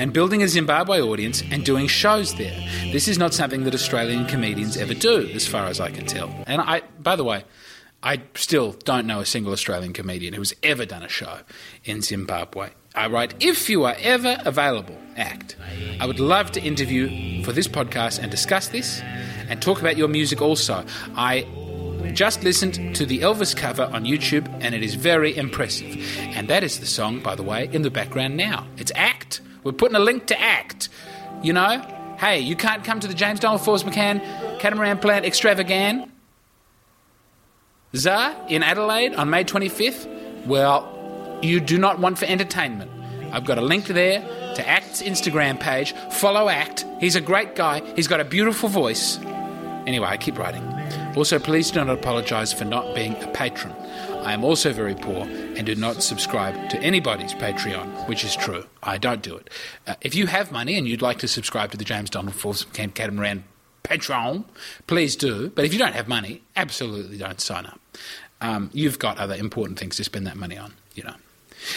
and 0.00 0.14
building 0.14 0.42
a 0.42 0.48
Zimbabwe 0.48 1.02
audience 1.02 1.42
and 1.50 1.62
doing 1.62 1.86
shows 1.86 2.34
there. 2.36 2.58
This 2.90 3.06
is 3.06 3.18
not 3.18 3.34
something 3.34 3.64
that 3.64 3.74
Australian 3.74 4.24
comedians 4.24 4.78
ever 4.78 4.94
do, 4.94 5.28
as 5.34 5.46
far 5.46 5.66
as 5.66 5.78
I 5.78 5.90
can 5.90 6.06
tell. 6.06 6.34
And 6.46 6.62
I, 6.62 6.80
by 6.98 7.16
the 7.16 7.24
way, 7.24 7.44
I 8.02 8.22
still 8.34 8.72
don't 8.72 9.06
know 9.06 9.20
a 9.20 9.26
single 9.26 9.52
Australian 9.52 9.92
comedian 9.92 10.32
who's 10.32 10.54
ever 10.62 10.86
done 10.86 11.02
a 11.02 11.08
show 11.08 11.40
in 11.84 12.00
Zimbabwe. 12.00 12.70
I 12.94 13.06
write, 13.06 13.34
if 13.40 13.70
you 13.70 13.84
are 13.84 13.94
ever 14.00 14.36
available, 14.44 14.98
act. 15.16 15.56
I 16.00 16.06
would 16.06 16.18
love 16.18 16.50
to 16.52 16.62
interview 16.62 17.42
for 17.44 17.52
this 17.52 17.68
podcast 17.68 18.18
and 18.18 18.30
discuss 18.30 18.68
this 18.68 19.00
and 19.48 19.62
talk 19.62 19.80
about 19.80 19.96
your 19.96 20.08
music 20.08 20.42
also. 20.42 20.84
I 21.14 21.46
just 22.14 22.42
listened 22.42 22.96
to 22.96 23.06
the 23.06 23.20
Elvis 23.20 23.56
cover 23.56 23.84
on 23.92 24.04
YouTube 24.04 24.48
and 24.60 24.74
it 24.74 24.82
is 24.82 24.94
very 24.96 25.36
impressive. 25.36 26.04
And 26.18 26.48
that 26.48 26.64
is 26.64 26.80
the 26.80 26.86
song, 26.86 27.20
by 27.20 27.36
the 27.36 27.44
way, 27.44 27.68
in 27.72 27.82
the 27.82 27.90
background 27.90 28.36
now. 28.36 28.66
It's 28.76 28.90
Act. 28.94 29.40
We're 29.62 29.72
putting 29.72 29.96
a 29.96 30.00
link 30.00 30.26
to 30.26 30.40
Act. 30.40 30.88
You 31.42 31.52
know, 31.52 31.80
hey, 32.18 32.40
you 32.40 32.56
can't 32.56 32.82
come 32.82 32.98
to 33.00 33.06
the 33.06 33.14
James 33.14 33.38
Donald 33.38 33.60
Forbes 33.60 33.84
McCann 33.84 34.58
Catamaran 34.58 34.98
Plan 34.98 35.24
Extravaganza 35.24 36.08
in 38.48 38.62
Adelaide 38.64 39.14
on 39.14 39.30
May 39.30 39.44
25th? 39.44 40.46
Well, 40.46 40.99
you 41.42 41.60
do 41.60 41.78
not 41.78 41.98
want 41.98 42.18
for 42.18 42.26
entertainment. 42.26 42.90
I've 43.32 43.44
got 43.44 43.58
a 43.58 43.62
link 43.62 43.86
there 43.86 44.20
to 44.56 44.68
Act's 44.68 45.02
Instagram 45.02 45.58
page. 45.60 45.92
Follow 46.10 46.48
Act. 46.48 46.84
He's 46.98 47.16
a 47.16 47.20
great 47.20 47.54
guy. 47.54 47.80
He's 47.94 48.08
got 48.08 48.20
a 48.20 48.24
beautiful 48.24 48.68
voice. 48.68 49.18
Anyway, 49.86 50.06
I 50.06 50.16
keep 50.16 50.38
writing. 50.38 50.64
Also, 51.16 51.38
please 51.38 51.70
do 51.70 51.84
not 51.84 51.90
apologise 51.90 52.52
for 52.52 52.64
not 52.64 52.94
being 52.94 53.14
a 53.22 53.28
patron. 53.28 53.72
I 54.22 54.32
am 54.32 54.44
also 54.44 54.72
very 54.72 54.94
poor 54.94 55.26
and 55.26 55.64
do 55.64 55.74
not 55.74 56.02
subscribe 56.02 56.68
to 56.70 56.78
anybody's 56.80 57.32
Patreon, 57.34 58.08
which 58.08 58.22
is 58.24 58.36
true. 58.36 58.64
I 58.82 58.98
don't 58.98 59.22
do 59.22 59.36
it. 59.36 59.48
Uh, 59.86 59.94
if 60.02 60.14
you 60.14 60.26
have 60.26 60.52
money 60.52 60.76
and 60.76 60.86
you'd 60.86 61.02
like 61.02 61.18
to 61.20 61.28
subscribe 61.28 61.70
to 61.70 61.76
the 61.76 61.84
James 61.84 62.10
Donald 62.10 62.34
Forbes 62.34 62.64
Camp 62.64 62.94
Catamaran 62.94 63.44
Patreon, 63.82 64.44
please 64.86 65.16
do. 65.16 65.50
But 65.50 65.64
if 65.64 65.72
you 65.72 65.78
don't 65.78 65.94
have 65.94 66.06
money, 66.06 66.42
absolutely 66.54 67.16
don't 67.16 67.40
sign 67.40 67.66
up. 67.66 67.80
Um, 68.40 68.70
you've 68.72 68.98
got 68.98 69.18
other 69.18 69.34
important 69.34 69.78
things 69.78 69.96
to 69.96 70.04
spend 70.04 70.26
that 70.26 70.36
money 70.36 70.58
on, 70.58 70.74
you 70.94 71.02
know. 71.02 71.14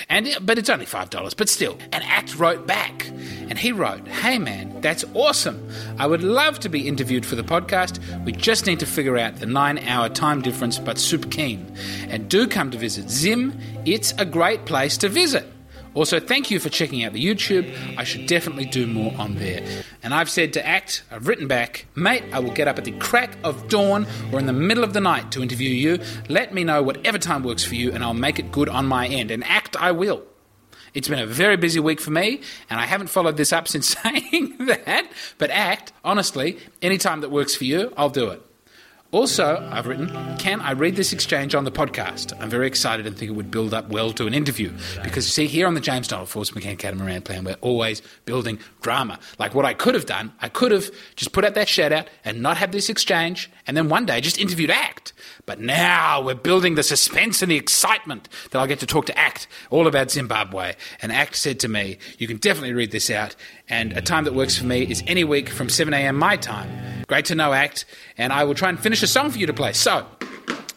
And 0.10 0.38
but 0.42 0.58
it's 0.58 0.70
only 0.70 0.86
five 0.86 1.10
dollars. 1.10 1.34
But 1.34 1.50
still, 1.50 1.78
an 1.92 2.02
act 2.04 2.38
wrote 2.38 2.66
back, 2.68 3.08
and 3.50 3.58
he 3.58 3.72
wrote, 3.72 4.08
"Hey 4.08 4.40
man, 4.40 4.82
that's 4.82 5.06
awesome. 5.13 5.70
I 5.98 6.08
would 6.08 6.24
love 6.24 6.60
to 6.62 6.70
be 6.70 6.88
interviewed 6.88 7.25
for 7.25 7.36
the 7.36 7.44
podcast. 7.44 8.00
We 8.25 8.32
just 8.32 8.66
need 8.66 8.80
to 8.80 8.86
figure 8.86 9.18
out 9.18 9.38
the 9.38 9.46
nine-hour 9.46 10.10
time 10.10 10.42
difference, 10.42 10.80
but 10.80 10.98
super 10.98 11.28
keen. 11.28 11.75
And 12.10 12.30
do 12.30 12.48
come 12.48 12.72
to 12.72 12.78
visit 12.78 13.10
Zim. 13.10 13.60
It's 13.86 14.13
a 14.18 14.25
great 14.25 14.66
place 14.66 14.98
to 14.98 15.10
visit." 15.10 15.52
Also, 15.93 16.19
thank 16.19 16.50
you 16.50 16.59
for 16.59 16.69
checking 16.69 17.03
out 17.03 17.13
the 17.13 17.23
YouTube. 17.23 17.71
I 17.97 18.03
should 18.03 18.25
definitely 18.25 18.65
do 18.65 18.88
more 18.88 19.13
on 19.17 19.35
there. 19.35 19.83
And 20.01 20.13
I've 20.13 20.29
said 20.29 20.53
to 20.53 20.65
Act, 20.65 21.03
I've 21.12 21.27
written 21.27 21.47
back, 21.47 21.85
mate, 21.95 22.23
I 22.31 22.39
will 22.39 22.51
get 22.51 22.67
up 22.67 22.77
at 22.77 22.85
the 22.85 22.93
crack 22.93 23.38
of 23.43 23.67
dawn 23.69 24.07
or 24.31 24.39
in 24.39 24.47
the 24.47 24.53
middle 24.53 24.83
of 24.83 24.93
the 24.93 25.01
night 25.01 25.31
to 25.33 25.43
interview 25.43 25.69
you. 25.69 26.00
Let 26.29 26.53
me 26.53 26.63
know 26.63 26.81
whatever 26.81 27.19
time 27.19 27.43
works 27.43 27.63
for 27.63 27.75
you, 27.75 27.91
and 27.91 28.03
I'll 28.03 28.13
make 28.13 28.39
it 28.39 28.51
good 28.51 28.69
on 28.69 28.88
my 28.88 29.07
end. 29.07 29.29
And 29.29 29.43
Act, 29.43 29.75
I 29.75 29.91
will. 29.91 30.23
It's 30.93 31.07
been 31.07 31.19
a 31.19 31.27
very 31.27 31.57
busy 31.57 31.79
week 31.79 32.00
for 32.00 32.12
me, 32.12 32.41
and 32.69 32.79
I 32.79 32.85
haven't 32.85 33.07
followed 33.07 33.38
this 33.38 33.53
up 33.53 33.67
since 33.67 33.88
saying 34.03 34.57
that. 34.65 35.07
But 35.38 35.50
Act, 35.51 35.93
honestly, 36.03 36.57
any 36.81 36.97
time 36.97 37.21
that 37.21 37.29
works 37.29 37.55
for 37.55 37.65
you, 37.65 37.93
I'll 37.97 38.09
do 38.09 38.29
it. 38.29 38.41
Also, 39.13 39.70
I've 39.72 39.86
written, 39.86 40.10
can 40.38 40.60
I 40.60 40.72
read 40.72 40.96
this 40.96 41.13
exchange 41.13 41.53
on 41.53 41.65
the 41.65 41.72
podcast? 41.72 42.34
I'm 42.41 42.50
very 42.50 42.65
excited 42.65 43.05
and 43.05 43.15
think 43.15 43.29
it 43.29 43.36
would 43.36 43.51
build 43.51 43.72
up 43.72 43.89
well 43.89 44.12
to 44.13 44.25
an 44.25 44.34
interview. 44.34 44.74
Because, 45.03 45.32
see, 45.32 45.46
here 45.46 45.67
on 45.67 45.75
the 45.75 45.82
James 45.82 46.08
Donald 46.08 46.29
Forbes 46.29 46.50
McCann 46.50 46.79
Catamaran 46.79 47.22
plan, 47.22 47.43
we're 47.43 47.55
always 47.62 48.01
building 48.25 48.58
drama. 48.82 49.20
Like 49.38 49.53
what 49.53 49.65
I 49.65 49.75
could 49.75 49.93
have 49.93 50.08
done, 50.08 50.34
I 50.41 50.50
could 50.50 50.72
have 50.72 50.89
just 51.15 51.32
put 51.32 51.46
out 51.46 51.53
that 51.53 51.70
shout 51.70 51.91
out 51.91 52.10
and 52.25 52.41
not 52.41 52.58
have 52.58 52.72
this 52.72 52.89
exchange, 52.89 53.51
and 53.67 53.77
then 53.77 53.88
one 53.88 54.08
day 54.08 54.20
just 54.20 54.39
interviewed 54.39 54.72
Act. 54.72 55.13
But 55.46 55.60
now 55.60 56.20
we're 56.20 56.34
building 56.34 56.74
the 56.74 56.82
suspense 56.82 57.43
and 57.43 57.51
the 57.51 57.55
excitement 57.55 58.29
that 58.50 58.58
I'll 58.58 58.67
get 58.67 58.79
to 58.79 58.88
talk 58.88 59.05
to 59.05 59.17
Act 59.17 59.48
all 59.70 59.86
about 59.86 60.10
Zimbabwe. 60.10 60.74
And 61.03 61.12
Act 61.12 61.36
said 61.36 61.60
to 61.60 61.67
me, 61.67 62.00
You 62.17 62.27
can 62.27 62.38
definitely 62.38 62.74
read 62.74 62.89
this 62.89 63.12
out, 63.12 63.36
and 63.70 63.93
a 63.93 64.01
time 64.01 64.25
that 64.25 64.34
works 64.34 64.58
for 64.58 64.65
me 64.65 64.84
is 64.84 65.03
any 65.08 65.24
week 65.24 65.50
from 65.50 65.70
7 65.70 65.93
a.m. 65.93 66.17
my 66.17 66.38
time. 66.38 66.70
Great 67.08 67.25
to 67.25 67.36
know, 67.36 67.53
Act, 67.53 67.86
and 68.17 68.34
I 68.34 68.43
will 68.43 68.55
try 68.55 68.70
and 68.70 68.79
finish 68.79 69.03
a 69.03 69.08
song 69.08 69.32
for 69.32 69.38
you 69.38 69.48
to 69.48 69.53
play. 69.53 69.74
So, 69.74 70.05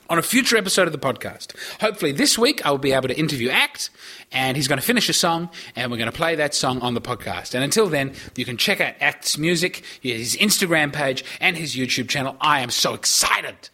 on 0.09 0.19
a 0.19 0.23
future 0.23 0.57
episode 0.57 0.87
of 0.87 0.93
the 0.93 0.99
podcast, 0.99 1.55
hopefully 1.81 2.13
this 2.13 2.39
week 2.39 2.65
I 2.65 2.71
will 2.71 2.79
be 2.79 2.93
able 2.93 3.09
to 3.09 3.19
interview 3.19 3.51
Act, 3.51 3.91
and 4.33 4.57
he's 4.57 4.69
going 4.69 4.81
to 4.81 4.87
finish 4.87 5.09
a 5.09 5.13
song, 5.13 5.51
and 5.75 5.91
we're 5.91 5.99
going 5.99 6.11
to 6.11 6.17
play 6.17 6.37
that 6.37 6.55
song 6.55 6.81
on 6.81 6.95
the 6.95 7.01
podcast. 7.01 7.55
And 7.55 7.65
until 7.65 7.89
then, 7.89 8.15
you 8.37 8.45
can 8.45 8.57
check 8.57 8.81
out 8.81 8.95
Act's 9.01 9.37
music, 9.39 9.83
his 10.01 10.37
Instagram 10.37 10.93
page, 10.93 11.25
and 11.41 11.57
his 11.57 11.75
YouTube 11.75 12.09
channel. 12.09 12.37
I 12.41 12.61
am 12.61 12.71
so 12.71 12.95
excited 12.95 13.71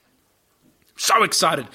so 1.03 1.23
excited. 1.25 1.67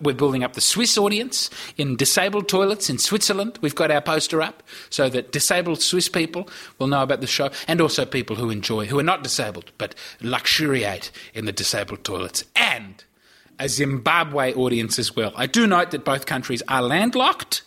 We're 0.00 0.14
building 0.14 0.42
up 0.42 0.54
the 0.54 0.60
Swiss 0.60 0.98
audience 0.98 1.50
in 1.76 1.96
disabled 1.96 2.48
toilets 2.48 2.90
in 2.90 2.98
Switzerland. 2.98 3.58
We've 3.62 3.74
got 3.74 3.90
our 3.90 4.00
poster 4.00 4.42
up 4.42 4.62
so 4.90 5.08
that 5.08 5.30
disabled 5.30 5.80
Swiss 5.80 6.08
people 6.08 6.48
will 6.78 6.88
know 6.88 7.02
about 7.02 7.20
the 7.20 7.26
show 7.26 7.50
and 7.68 7.80
also 7.80 8.04
people 8.04 8.36
who 8.36 8.50
enjoy, 8.50 8.86
who 8.86 8.98
are 8.98 9.04
not 9.04 9.22
disabled, 9.22 9.70
but 9.78 9.94
luxuriate 10.20 11.12
in 11.32 11.44
the 11.44 11.52
disabled 11.52 12.02
toilets. 12.02 12.44
And 12.56 13.04
a 13.60 13.68
Zimbabwe 13.68 14.52
audience 14.54 14.98
as 14.98 15.14
well. 15.14 15.32
I 15.36 15.46
do 15.46 15.66
note 15.68 15.92
that 15.92 16.04
both 16.04 16.26
countries 16.26 16.62
are 16.66 16.82
landlocked. 16.82 17.62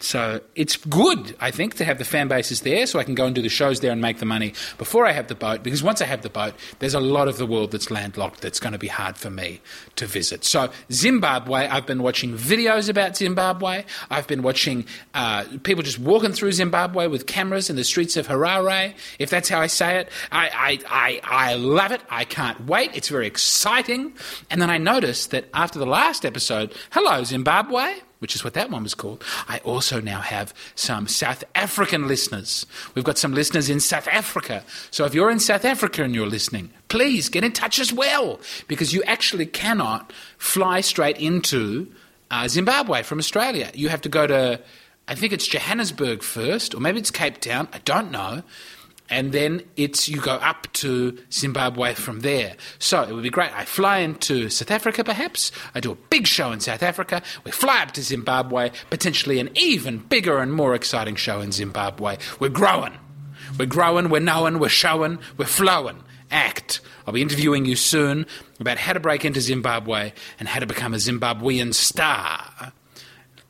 So 0.00 0.40
it's 0.54 0.76
good, 0.76 1.36
I 1.40 1.50
think, 1.50 1.74
to 1.74 1.84
have 1.84 1.98
the 1.98 2.04
fan 2.04 2.26
bases 2.28 2.62
there 2.62 2.86
so 2.86 2.98
I 2.98 3.04
can 3.04 3.14
go 3.14 3.26
and 3.26 3.34
do 3.34 3.42
the 3.42 3.50
shows 3.50 3.80
there 3.80 3.92
and 3.92 4.00
make 4.00 4.18
the 4.18 4.24
money 4.24 4.54
before 4.78 5.06
I 5.06 5.12
have 5.12 5.28
the 5.28 5.34
boat. 5.34 5.62
Because 5.62 5.82
once 5.82 6.00
I 6.00 6.06
have 6.06 6.22
the 6.22 6.30
boat, 6.30 6.54
there's 6.78 6.94
a 6.94 7.00
lot 7.00 7.28
of 7.28 7.36
the 7.36 7.46
world 7.46 7.70
that's 7.70 7.90
landlocked 7.90 8.40
that's 8.40 8.58
going 8.58 8.72
to 8.72 8.78
be 8.78 8.88
hard 8.88 9.18
for 9.18 9.30
me 9.30 9.60
to 9.96 10.06
visit. 10.06 10.44
So, 10.44 10.70
Zimbabwe, 10.90 11.66
I've 11.66 11.86
been 11.86 12.02
watching 12.02 12.32
videos 12.34 12.88
about 12.88 13.16
Zimbabwe. 13.16 13.84
I've 14.10 14.26
been 14.26 14.42
watching 14.42 14.86
uh, 15.12 15.44
people 15.64 15.82
just 15.82 15.98
walking 15.98 16.32
through 16.32 16.52
Zimbabwe 16.52 17.06
with 17.06 17.26
cameras 17.26 17.68
in 17.68 17.76
the 17.76 17.84
streets 17.84 18.16
of 18.16 18.26
Harare, 18.26 18.94
if 19.18 19.28
that's 19.28 19.50
how 19.50 19.60
I 19.60 19.66
say 19.66 19.98
it. 19.98 20.08
I, 20.32 20.80
I, 20.88 21.20
I, 21.22 21.50
I 21.50 21.54
love 21.56 21.92
it. 21.92 22.00
I 22.08 22.24
can't 22.24 22.66
wait. 22.66 22.90
It's 22.94 23.08
very 23.08 23.26
exciting. 23.26 24.14
And 24.50 24.62
then 24.62 24.70
I 24.70 24.78
noticed 24.78 25.30
that 25.32 25.44
after 25.52 25.78
the 25.78 25.86
last 25.86 26.24
episode, 26.24 26.74
hello, 26.90 27.22
Zimbabwe 27.22 28.00
which 28.20 28.34
is 28.34 28.44
what 28.44 28.54
that 28.54 28.70
one 28.70 28.82
was 28.82 28.94
called, 28.94 29.24
I 29.48 29.58
also 29.58 30.00
now 30.00 30.20
have 30.20 30.54
some 30.74 31.08
South 31.08 31.42
African 31.54 32.06
listeners. 32.06 32.64
We've 32.94 33.04
got 33.04 33.18
some 33.18 33.34
listeners 33.34 33.68
in 33.68 33.80
South 33.80 34.06
Africa. 34.08 34.62
So 34.90 35.04
if 35.04 35.14
you're 35.14 35.30
in 35.30 35.40
South 35.40 35.64
Africa 35.64 36.04
and 36.04 36.14
you're 36.14 36.26
listening, 36.26 36.70
please 36.88 37.28
get 37.28 37.44
in 37.44 37.52
touch 37.52 37.78
as 37.78 37.92
well, 37.92 38.40
because 38.68 38.92
you 38.92 39.02
actually 39.04 39.46
cannot 39.46 40.12
fly 40.38 40.80
straight 40.80 41.18
into 41.18 41.90
uh, 42.30 42.46
Zimbabwe 42.46 43.02
from 43.02 43.18
Australia. 43.18 43.70
You 43.74 43.88
have 43.88 44.02
to 44.02 44.08
go 44.08 44.26
to, 44.26 44.60
I 45.08 45.14
think 45.14 45.32
it's 45.32 45.48
Johannesburg 45.48 46.22
first, 46.22 46.74
or 46.74 46.80
maybe 46.80 47.00
it's 47.00 47.10
Cape 47.10 47.40
Town, 47.40 47.68
I 47.72 47.78
don't 47.78 48.10
know 48.10 48.42
and 49.10 49.32
then 49.32 49.62
it's 49.76 50.08
you 50.08 50.20
go 50.20 50.34
up 50.36 50.72
to 50.74 51.18
Zimbabwe 51.32 51.94
from 51.94 52.20
there. 52.20 52.56
So 52.78 53.02
it 53.02 53.12
would 53.12 53.24
be 53.24 53.30
great. 53.30 53.52
I 53.52 53.64
fly 53.64 53.98
into 53.98 54.48
South 54.48 54.70
Africa, 54.70 55.02
perhaps. 55.02 55.50
I 55.74 55.80
do 55.80 55.90
a 55.90 55.96
big 55.96 56.26
show 56.26 56.52
in 56.52 56.60
South 56.60 56.82
Africa. 56.82 57.22
We 57.44 57.50
fly 57.50 57.82
up 57.82 57.90
to 57.92 58.02
Zimbabwe, 58.02 58.70
potentially 58.88 59.40
an 59.40 59.50
even 59.56 59.98
bigger 59.98 60.38
and 60.38 60.52
more 60.52 60.74
exciting 60.74 61.16
show 61.16 61.40
in 61.40 61.52
Zimbabwe. 61.52 62.18
We're 62.38 62.48
growing. 62.50 62.92
We're 63.58 63.66
growing, 63.66 64.10
we're 64.10 64.20
knowing, 64.20 64.60
we're 64.60 64.68
showing, 64.68 65.18
we're 65.36 65.46
flowing. 65.46 66.04
Act. 66.30 66.80
I'll 67.06 67.12
be 67.12 67.22
interviewing 67.22 67.64
you 67.64 67.74
soon 67.74 68.24
about 68.60 68.78
how 68.78 68.92
to 68.92 69.00
break 69.00 69.24
into 69.24 69.40
Zimbabwe 69.40 70.12
and 70.38 70.48
how 70.48 70.60
to 70.60 70.66
become 70.66 70.94
a 70.94 70.98
Zimbabwean 70.98 71.74
star. 71.74 72.72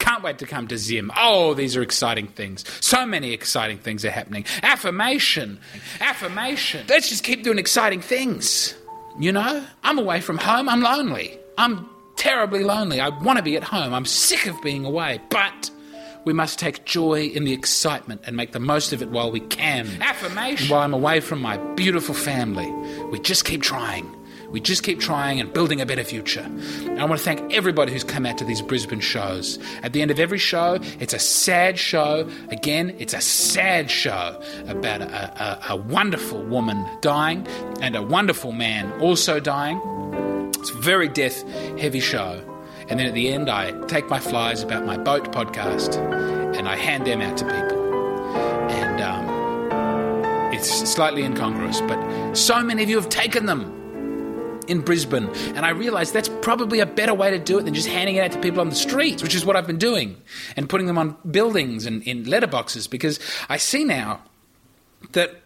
Can't 0.00 0.24
wait 0.24 0.38
to 0.38 0.46
come 0.46 0.66
to 0.68 0.76
Zim. 0.76 1.12
Oh, 1.16 1.54
these 1.54 1.76
are 1.76 1.82
exciting 1.82 2.26
things. 2.26 2.64
So 2.80 3.06
many 3.06 3.32
exciting 3.32 3.78
things 3.78 4.04
are 4.04 4.10
happening. 4.10 4.44
Affirmation. 4.62 5.60
Affirmation. 6.00 6.86
Let's 6.88 7.08
just 7.08 7.22
keep 7.22 7.44
doing 7.44 7.58
exciting 7.58 8.00
things. 8.00 8.74
You 9.18 9.30
know, 9.30 9.64
I'm 9.84 9.98
away 9.98 10.20
from 10.20 10.38
home. 10.38 10.68
I'm 10.68 10.80
lonely. 10.80 11.38
I'm 11.58 11.88
terribly 12.16 12.64
lonely. 12.64 13.00
I 13.00 13.10
want 13.10 13.36
to 13.36 13.42
be 13.42 13.56
at 13.56 13.62
home. 13.62 13.94
I'm 13.94 14.04
sick 14.06 14.46
of 14.46 14.60
being 14.62 14.84
away. 14.84 15.20
But 15.30 15.70
we 16.24 16.32
must 16.32 16.58
take 16.58 16.84
joy 16.84 17.26
in 17.26 17.44
the 17.44 17.52
excitement 17.52 18.22
and 18.24 18.36
make 18.36 18.52
the 18.52 18.60
most 18.60 18.92
of 18.92 19.02
it 19.02 19.10
while 19.10 19.30
we 19.30 19.40
can. 19.40 19.86
Affirmation. 20.02 20.68
While 20.68 20.82
I'm 20.82 20.94
away 20.94 21.20
from 21.20 21.40
my 21.40 21.56
beautiful 21.74 22.14
family, 22.14 22.70
we 23.06 23.20
just 23.20 23.44
keep 23.44 23.62
trying. 23.62 24.14
We 24.50 24.60
just 24.60 24.82
keep 24.82 24.98
trying 24.98 25.40
and 25.40 25.52
building 25.52 25.80
a 25.80 25.86
better 25.86 26.02
future. 26.02 26.40
And 26.40 27.00
I 27.00 27.04
want 27.04 27.20
to 27.20 27.24
thank 27.24 27.54
everybody 27.54 27.92
who's 27.92 28.02
come 28.02 28.26
out 28.26 28.38
to 28.38 28.44
these 28.44 28.60
Brisbane 28.60 29.00
shows. 29.00 29.58
At 29.82 29.92
the 29.92 30.02
end 30.02 30.10
of 30.10 30.18
every 30.18 30.38
show, 30.38 30.78
it's 30.98 31.14
a 31.14 31.18
sad 31.20 31.78
show. 31.78 32.28
Again, 32.50 32.96
it's 32.98 33.14
a 33.14 33.20
sad 33.20 33.90
show 33.90 34.40
about 34.66 35.02
a, 35.02 35.06
a, 35.08 35.74
a 35.74 35.76
wonderful 35.76 36.42
woman 36.42 36.84
dying 37.00 37.46
and 37.80 37.94
a 37.94 38.02
wonderful 38.02 38.50
man 38.50 38.92
also 39.00 39.38
dying. 39.38 39.80
It's 40.58 40.70
a 40.70 40.78
very 40.78 41.08
death 41.08 41.48
heavy 41.78 42.00
show. 42.00 42.42
And 42.88 42.98
then 42.98 43.06
at 43.06 43.14
the 43.14 43.32
end, 43.32 43.48
I 43.48 43.70
take 43.86 44.10
my 44.10 44.18
flyers 44.18 44.62
about 44.62 44.84
my 44.84 44.96
boat 44.96 45.32
podcast 45.32 45.96
and 46.56 46.68
I 46.68 46.74
hand 46.74 47.06
them 47.06 47.20
out 47.20 47.36
to 47.38 47.44
people. 47.44 47.80
And 48.68 49.00
um, 49.00 50.52
it's 50.52 50.90
slightly 50.90 51.22
incongruous, 51.22 51.80
but 51.82 52.34
so 52.34 52.64
many 52.64 52.82
of 52.82 52.88
you 52.90 52.96
have 52.96 53.08
taken 53.08 53.46
them 53.46 53.79
in 54.70 54.80
Brisbane. 54.80 55.28
And 55.54 55.66
I 55.66 55.70
realized 55.70 56.14
that's 56.14 56.30
probably 56.40 56.80
a 56.80 56.86
better 56.86 57.12
way 57.12 57.30
to 57.30 57.38
do 57.38 57.58
it 57.58 57.64
than 57.64 57.74
just 57.74 57.88
handing 57.88 58.16
it 58.16 58.20
out 58.20 58.32
to 58.32 58.40
people 58.40 58.60
on 58.60 58.70
the 58.70 58.76
streets, 58.76 59.22
which 59.22 59.34
is 59.34 59.44
what 59.44 59.56
I've 59.56 59.66
been 59.66 59.78
doing, 59.78 60.16
and 60.56 60.68
putting 60.68 60.86
them 60.86 60.96
on 60.96 61.16
buildings 61.30 61.86
and 61.86 62.02
in 62.04 62.24
letterboxes 62.24 62.88
because 62.88 63.18
I 63.48 63.56
see 63.56 63.84
now 63.84 64.22
that 65.12 65.42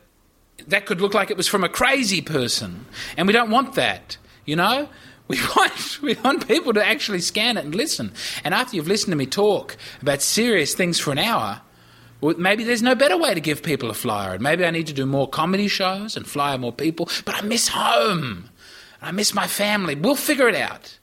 that 0.68 0.87
could 0.87 1.00
look 1.00 1.14
like 1.14 1.30
it 1.30 1.37
was 1.37 1.48
from 1.48 1.64
a 1.64 1.68
crazy 1.68 2.22
person. 2.22 2.87
And 3.16 3.26
we 3.26 3.32
don't 3.32 3.50
want 3.50 3.74
that, 3.74 4.18
you 4.44 4.56
know? 4.56 4.88
We 5.26 5.40
want, 5.56 6.02
we 6.02 6.14
want 6.16 6.46
people 6.46 6.74
to 6.74 6.87
actually 6.87 7.20
scan 7.20 7.56
it 7.56 7.64
and 7.64 7.74
listen. 7.74 8.12
And 8.44 8.52
after 8.52 8.76
you've 8.76 8.87
listened 8.87 9.12
to 9.12 9.16
me 9.16 9.24
talk 9.24 9.78
about 10.02 10.20
serious 10.20 10.74
things 10.74 11.00
for 11.00 11.12
an 11.12 11.18
hour, 11.18 11.62
maybe 12.20 12.62
there's 12.62 12.82
no 12.82 12.94
better 12.94 13.16
way 13.16 13.32
to 13.32 13.40
give 13.40 13.62
people 13.62 13.88
a 13.88 13.94
flyer. 13.94 14.34
And 14.34 14.42
maybe 14.42 14.66
I 14.66 14.70
need 14.70 14.87
to 14.88 14.92
do 14.92 15.06
more 15.06 15.26
comedy 15.26 15.66
shows 15.66 16.18
and 16.18 16.26
flyer 16.26 16.58
more 16.58 16.74
people. 16.74 17.08
But 17.24 17.37
I 17.37 17.40
miss 17.40 17.68
home. 17.68 18.50
I 19.04 19.10
miss 19.10 19.34
my 19.34 19.46
family. 19.46 19.94
We'll 19.94 20.16
figure 20.16 20.48
it 20.48 20.54
out. 20.54 20.98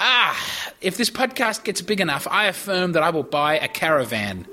Ah, 0.00 0.72
if 0.80 0.96
this 0.96 1.10
podcast 1.10 1.62
gets 1.62 1.80
big 1.80 2.00
enough, 2.00 2.26
I 2.28 2.46
affirm 2.46 2.92
that 2.92 3.04
I 3.04 3.10
will 3.10 3.22
buy 3.22 3.56
a 3.58 3.68
caravan. 3.68 4.46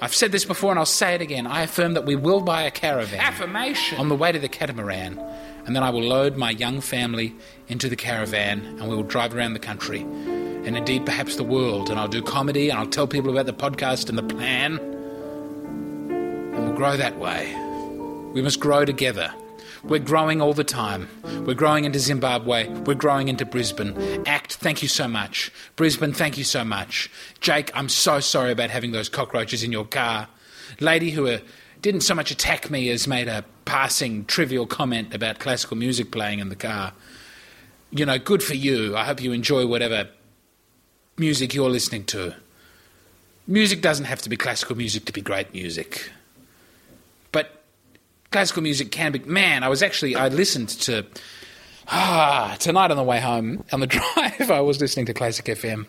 I've 0.00 0.14
said 0.14 0.30
this 0.30 0.44
before 0.44 0.70
and 0.70 0.78
I'll 0.78 0.86
say 0.86 1.14
it 1.16 1.20
again. 1.20 1.48
I 1.48 1.62
affirm 1.62 1.94
that 1.94 2.06
we 2.06 2.14
will 2.14 2.40
buy 2.40 2.62
a 2.62 2.70
caravan. 2.70 3.18
Affirmation. 3.18 3.98
On 3.98 4.08
the 4.08 4.14
way 4.14 4.30
to 4.30 4.38
the 4.38 4.48
catamaran, 4.48 5.18
and 5.66 5.74
then 5.74 5.82
I 5.82 5.90
will 5.90 6.02
load 6.02 6.36
my 6.36 6.50
young 6.50 6.80
family 6.80 7.34
into 7.66 7.88
the 7.88 7.96
caravan 7.96 8.60
and 8.64 8.88
we 8.88 8.94
will 8.94 9.02
drive 9.02 9.34
around 9.34 9.54
the 9.54 9.58
country 9.58 10.02
and 10.02 10.76
indeed 10.76 11.04
perhaps 11.04 11.34
the 11.34 11.44
world. 11.44 11.90
And 11.90 11.98
I'll 11.98 12.06
do 12.06 12.22
comedy 12.22 12.70
and 12.70 12.78
I'll 12.78 12.86
tell 12.86 13.08
people 13.08 13.30
about 13.30 13.46
the 13.46 13.52
podcast 13.52 14.08
and 14.08 14.16
the 14.16 14.22
plan. 14.22 14.78
And 16.54 16.64
we'll 16.64 16.76
grow 16.76 16.96
that 16.96 17.18
way. 17.18 17.52
We 18.32 18.42
must 18.42 18.60
grow 18.60 18.84
together. 18.84 19.34
We're 19.84 19.98
growing 19.98 20.40
all 20.40 20.54
the 20.54 20.64
time. 20.64 21.08
We're 21.46 21.52
growing 21.52 21.84
into 21.84 21.98
Zimbabwe. 21.98 22.68
We're 22.68 22.94
growing 22.94 23.28
into 23.28 23.44
Brisbane. 23.44 24.26
Act, 24.26 24.54
thank 24.54 24.80
you 24.80 24.88
so 24.88 25.06
much. 25.06 25.52
Brisbane, 25.76 26.14
thank 26.14 26.38
you 26.38 26.44
so 26.44 26.64
much. 26.64 27.10
Jake, 27.40 27.70
I'm 27.74 27.90
so 27.90 28.18
sorry 28.20 28.50
about 28.50 28.70
having 28.70 28.92
those 28.92 29.10
cockroaches 29.10 29.62
in 29.62 29.72
your 29.72 29.84
car. 29.84 30.28
Lady 30.80 31.10
who 31.10 31.28
uh, 31.28 31.38
didn't 31.82 32.00
so 32.00 32.14
much 32.14 32.30
attack 32.30 32.70
me 32.70 32.88
as 32.88 33.06
made 33.06 33.28
a 33.28 33.44
passing 33.66 34.24
trivial 34.24 34.66
comment 34.66 35.14
about 35.14 35.38
classical 35.38 35.76
music 35.76 36.10
playing 36.10 36.38
in 36.38 36.48
the 36.48 36.56
car. 36.56 36.94
You 37.90 38.06
know, 38.06 38.18
good 38.18 38.42
for 38.42 38.54
you. 38.54 38.96
I 38.96 39.04
hope 39.04 39.22
you 39.22 39.32
enjoy 39.32 39.66
whatever 39.66 40.08
music 41.18 41.52
you're 41.52 41.68
listening 41.68 42.04
to. 42.06 42.34
Music 43.46 43.82
doesn't 43.82 44.06
have 44.06 44.22
to 44.22 44.30
be 44.30 44.36
classical 44.38 44.76
music 44.76 45.04
to 45.04 45.12
be 45.12 45.20
great 45.20 45.52
music. 45.52 46.10
Classical 48.34 48.64
music 48.64 48.90
can 48.90 49.12
be. 49.12 49.20
Man, 49.20 49.62
I 49.62 49.68
was 49.68 49.80
actually. 49.80 50.16
I 50.16 50.26
listened 50.26 50.68
to. 50.70 51.06
Ah, 51.86 52.56
tonight 52.58 52.90
on 52.90 52.96
the 52.96 53.04
way 53.04 53.20
home, 53.20 53.62
on 53.72 53.78
the 53.78 53.86
drive, 54.16 54.50
I 54.50 54.60
was 54.60 54.80
listening 54.80 55.06
to 55.06 55.14
Classic 55.14 55.44
FM. 55.44 55.86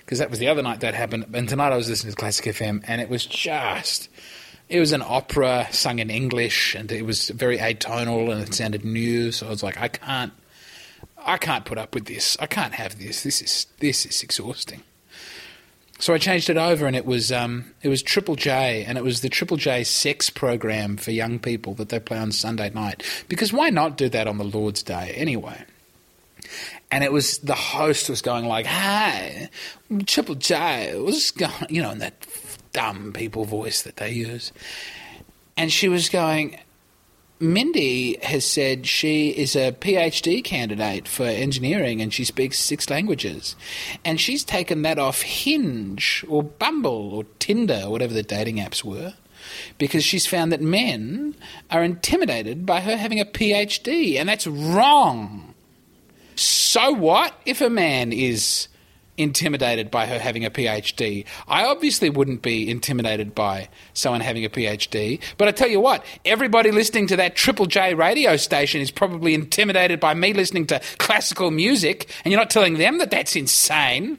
Because 0.00 0.18
that 0.18 0.28
was 0.28 0.40
the 0.40 0.48
other 0.48 0.64
night 0.64 0.80
that 0.80 0.94
happened. 0.94 1.26
And 1.32 1.48
tonight 1.48 1.72
I 1.72 1.76
was 1.76 1.88
listening 1.88 2.12
to 2.12 2.16
Classic 2.16 2.44
FM, 2.46 2.82
and 2.88 3.00
it 3.00 3.08
was 3.08 3.24
just. 3.24 4.08
It 4.68 4.80
was 4.80 4.90
an 4.90 5.00
opera 5.00 5.68
sung 5.70 6.00
in 6.00 6.10
English, 6.10 6.74
and 6.74 6.90
it 6.90 7.06
was 7.06 7.28
very 7.28 7.58
atonal, 7.58 8.32
and 8.32 8.42
it 8.42 8.52
sounded 8.52 8.84
new. 8.84 9.30
So 9.30 9.46
I 9.46 9.50
was 9.50 9.62
like, 9.62 9.78
I 9.80 9.86
can't. 9.86 10.32
I 11.24 11.38
can't 11.38 11.64
put 11.64 11.78
up 11.78 11.94
with 11.94 12.06
this. 12.06 12.36
I 12.40 12.46
can't 12.46 12.74
have 12.74 12.98
this. 12.98 13.22
This 13.22 13.40
is 13.40 13.68
this 13.78 14.04
is 14.06 14.24
exhausting. 14.24 14.82
So 15.98 16.12
I 16.12 16.18
changed 16.18 16.50
it 16.50 16.58
over, 16.58 16.86
and 16.86 16.94
it 16.94 17.06
was 17.06 17.32
um, 17.32 17.72
it 17.82 17.88
was 17.88 18.02
Triple 18.02 18.36
J, 18.36 18.84
and 18.86 18.98
it 18.98 19.04
was 19.04 19.22
the 19.22 19.28
Triple 19.28 19.56
J 19.56 19.82
sex 19.84 20.28
program 20.28 20.96
for 20.96 21.10
young 21.10 21.38
people 21.38 21.74
that 21.74 21.88
they 21.88 21.98
play 21.98 22.18
on 22.18 22.32
Sunday 22.32 22.70
night. 22.70 23.02
Because 23.28 23.52
why 23.52 23.70
not 23.70 23.96
do 23.96 24.08
that 24.10 24.26
on 24.26 24.38
the 24.38 24.44
Lord's 24.44 24.82
Day 24.82 25.12
anyway? 25.16 25.64
And 26.90 27.02
it 27.02 27.12
was 27.12 27.38
the 27.38 27.54
host 27.54 28.10
was 28.10 28.22
going 28.22 28.44
like, 28.44 28.66
"Hi, 28.66 29.48
Triple 30.06 30.34
J," 30.34 30.94
was 30.98 31.30
going, 31.30 31.52
you 31.70 31.82
know, 31.82 31.90
in 31.90 31.98
that 31.98 32.26
dumb 32.72 33.12
people 33.12 33.44
voice 33.44 33.82
that 33.82 33.96
they 33.96 34.12
use, 34.12 34.52
and 35.56 35.72
she 35.72 35.88
was 35.88 36.08
going, 36.10 36.58
Mindy 37.38 38.16
has 38.22 38.46
said 38.46 38.86
she 38.86 39.28
is 39.28 39.54
a 39.54 39.72
PhD 39.72 40.42
candidate 40.42 41.06
for 41.06 41.24
engineering 41.24 42.00
and 42.00 42.12
she 42.12 42.24
speaks 42.24 42.58
six 42.58 42.88
languages. 42.88 43.56
And 44.04 44.20
she's 44.20 44.42
taken 44.42 44.82
that 44.82 44.98
off 44.98 45.20
Hinge 45.20 46.24
or 46.28 46.42
Bumble 46.42 47.14
or 47.14 47.24
Tinder 47.38 47.82
or 47.84 47.90
whatever 47.90 48.14
the 48.14 48.22
dating 48.22 48.56
apps 48.56 48.82
were 48.82 49.14
because 49.76 50.02
she's 50.02 50.26
found 50.26 50.50
that 50.52 50.62
men 50.62 51.34
are 51.70 51.84
intimidated 51.84 52.64
by 52.64 52.80
her 52.80 52.96
having 52.96 53.20
a 53.20 53.26
PhD. 53.26 54.18
And 54.18 54.28
that's 54.28 54.46
wrong. 54.46 55.54
So 56.36 56.92
what 56.92 57.34
if 57.44 57.60
a 57.60 57.70
man 57.70 58.12
is 58.12 58.68
intimidated 59.16 59.90
by 59.90 60.06
her 60.06 60.18
having 60.18 60.44
a 60.44 60.50
PhD. 60.50 61.24
I 61.48 61.64
obviously 61.64 62.10
wouldn't 62.10 62.42
be 62.42 62.70
intimidated 62.70 63.34
by 63.34 63.68
someone 63.94 64.20
having 64.20 64.44
a 64.44 64.48
PhD, 64.48 65.20
but 65.38 65.48
I 65.48 65.52
tell 65.52 65.68
you 65.68 65.80
what, 65.80 66.04
everybody 66.24 66.70
listening 66.70 67.06
to 67.08 67.16
that 67.16 67.36
Triple 67.36 67.66
J 67.66 67.94
radio 67.94 68.36
station 68.36 68.80
is 68.80 68.90
probably 68.90 69.34
intimidated 69.34 70.00
by 70.00 70.14
me 70.14 70.32
listening 70.32 70.66
to 70.68 70.80
classical 70.98 71.50
music, 71.50 72.10
and 72.24 72.32
you're 72.32 72.40
not 72.40 72.50
telling 72.50 72.74
them 72.74 72.98
that 72.98 73.10
that's 73.10 73.36
insane. 73.36 74.18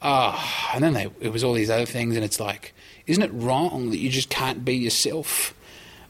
Oh, 0.00 0.70
and 0.74 0.82
then 0.82 0.94
they, 0.94 1.08
it 1.20 1.32
was 1.32 1.44
all 1.44 1.52
these 1.52 1.70
other 1.70 1.86
things, 1.86 2.16
and 2.16 2.24
it's 2.24 2.40
like, 2.40 2.74
isn't 3.06 3.22
it 3.22 3.30
wrong 3.32 3.90
that 3.90 3.98
you 3.98 4.10
just 4.10 4.30
can't 4.30 4.64
be 4.64 4.74
yourself? 4.74 5.54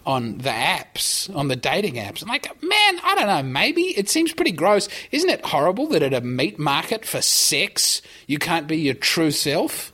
On 0.05 0.39
the 0.39 0.51
apps, 0.51 1.35
on 1.35 1.49
the 1.49 1.57
dating 1.57 1.95
apps. 1.95 2.23
I'm 2.23 2.29
like, 2.29 2.47
man, 2.63 3.01
I 3.03 3.15
don't 3.17 3.27
know, 3.27 3.43
maybe. 3.43 3.83
It 3.83 4.09
seems 4.09 4.33
pretty 4.33 4.53
gross. 4.53 4.89
Isn't 5.11 5.31
it 5.31 5.45
horrible 5.45 5.87
that 5.89 6.03
at 6.03 6.15
a 6.15 6.21
meat 6.21 6.59
market 6.59 7.05
for 7.05 7.23
sex, 7.23 8.03
you 8.27 8.39
can't 8.39 8.67
be 8.67 8.79
your 8.79 8.95
true 8.95 9.31
self? 9.31 9.93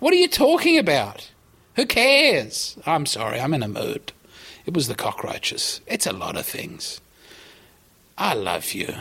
What 0.00 0.12
are 0.12 0.16
you 0.16 0.28
talking 0.28 0.78
about? 0.78 1.30
Who 1.76 1.86
cares? 1.86 2.76
I'm 2.84 3.06
sorry, 3.06 3.40
I'm 3.40 3.54
in 3.54 3.62
a 3.62 3.68
mood. 3.68 4.12
It 4.66 4.74
was 4.74 4.88
the 4.88 4.94
cockroaches. 4.94 5.80
It's 5.86 6.06
a 6.06 6.12
lot 6.12 6.36
of 6.36 6.46
things. 6.46 7.00
I 8.18 8.34
love 8.34 8.72
you. 8.72 8.94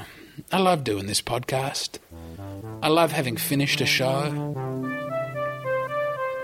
I 0.52 0.60
love 0.60 0.84
doing 0.84 1.08
this 1.08 1.22
podcast. 1.22 2.00
I 2.82 2.88
love 2.88 3.12
having 3.12 3.38
finished 3.38 3.82
a 3.82 3.86
show. 3.86 4.56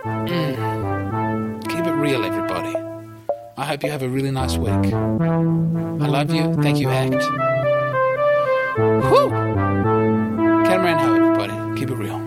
Mm. 0.04 1.70
Keep 1.70 1.86
it 1.86 1.92
real, 1.92 2.26
everybody. 2.26 2.87
I 3.60 3.66
hope 3.66 3.84
you 3.84 3.90
have 3.90 4.04
a 4.04 4.10
really 4.10 4.30
nice 4.30 4.56
week. 4.56 4.70
I 4.70 6.08
love 6.08 6.32
you. 6.32 6.54
Thank 6.62 6.78
you, 6.80 6.90
Act. 6.90 7.16
Whew! 8.78 9.30
Catamaran 10.64 11.00
Ho, 11.00 11.16
everybody. 11.16 11.80
Keep 11.80 11.90
it 11.90 11.96
real. 11.96 12.27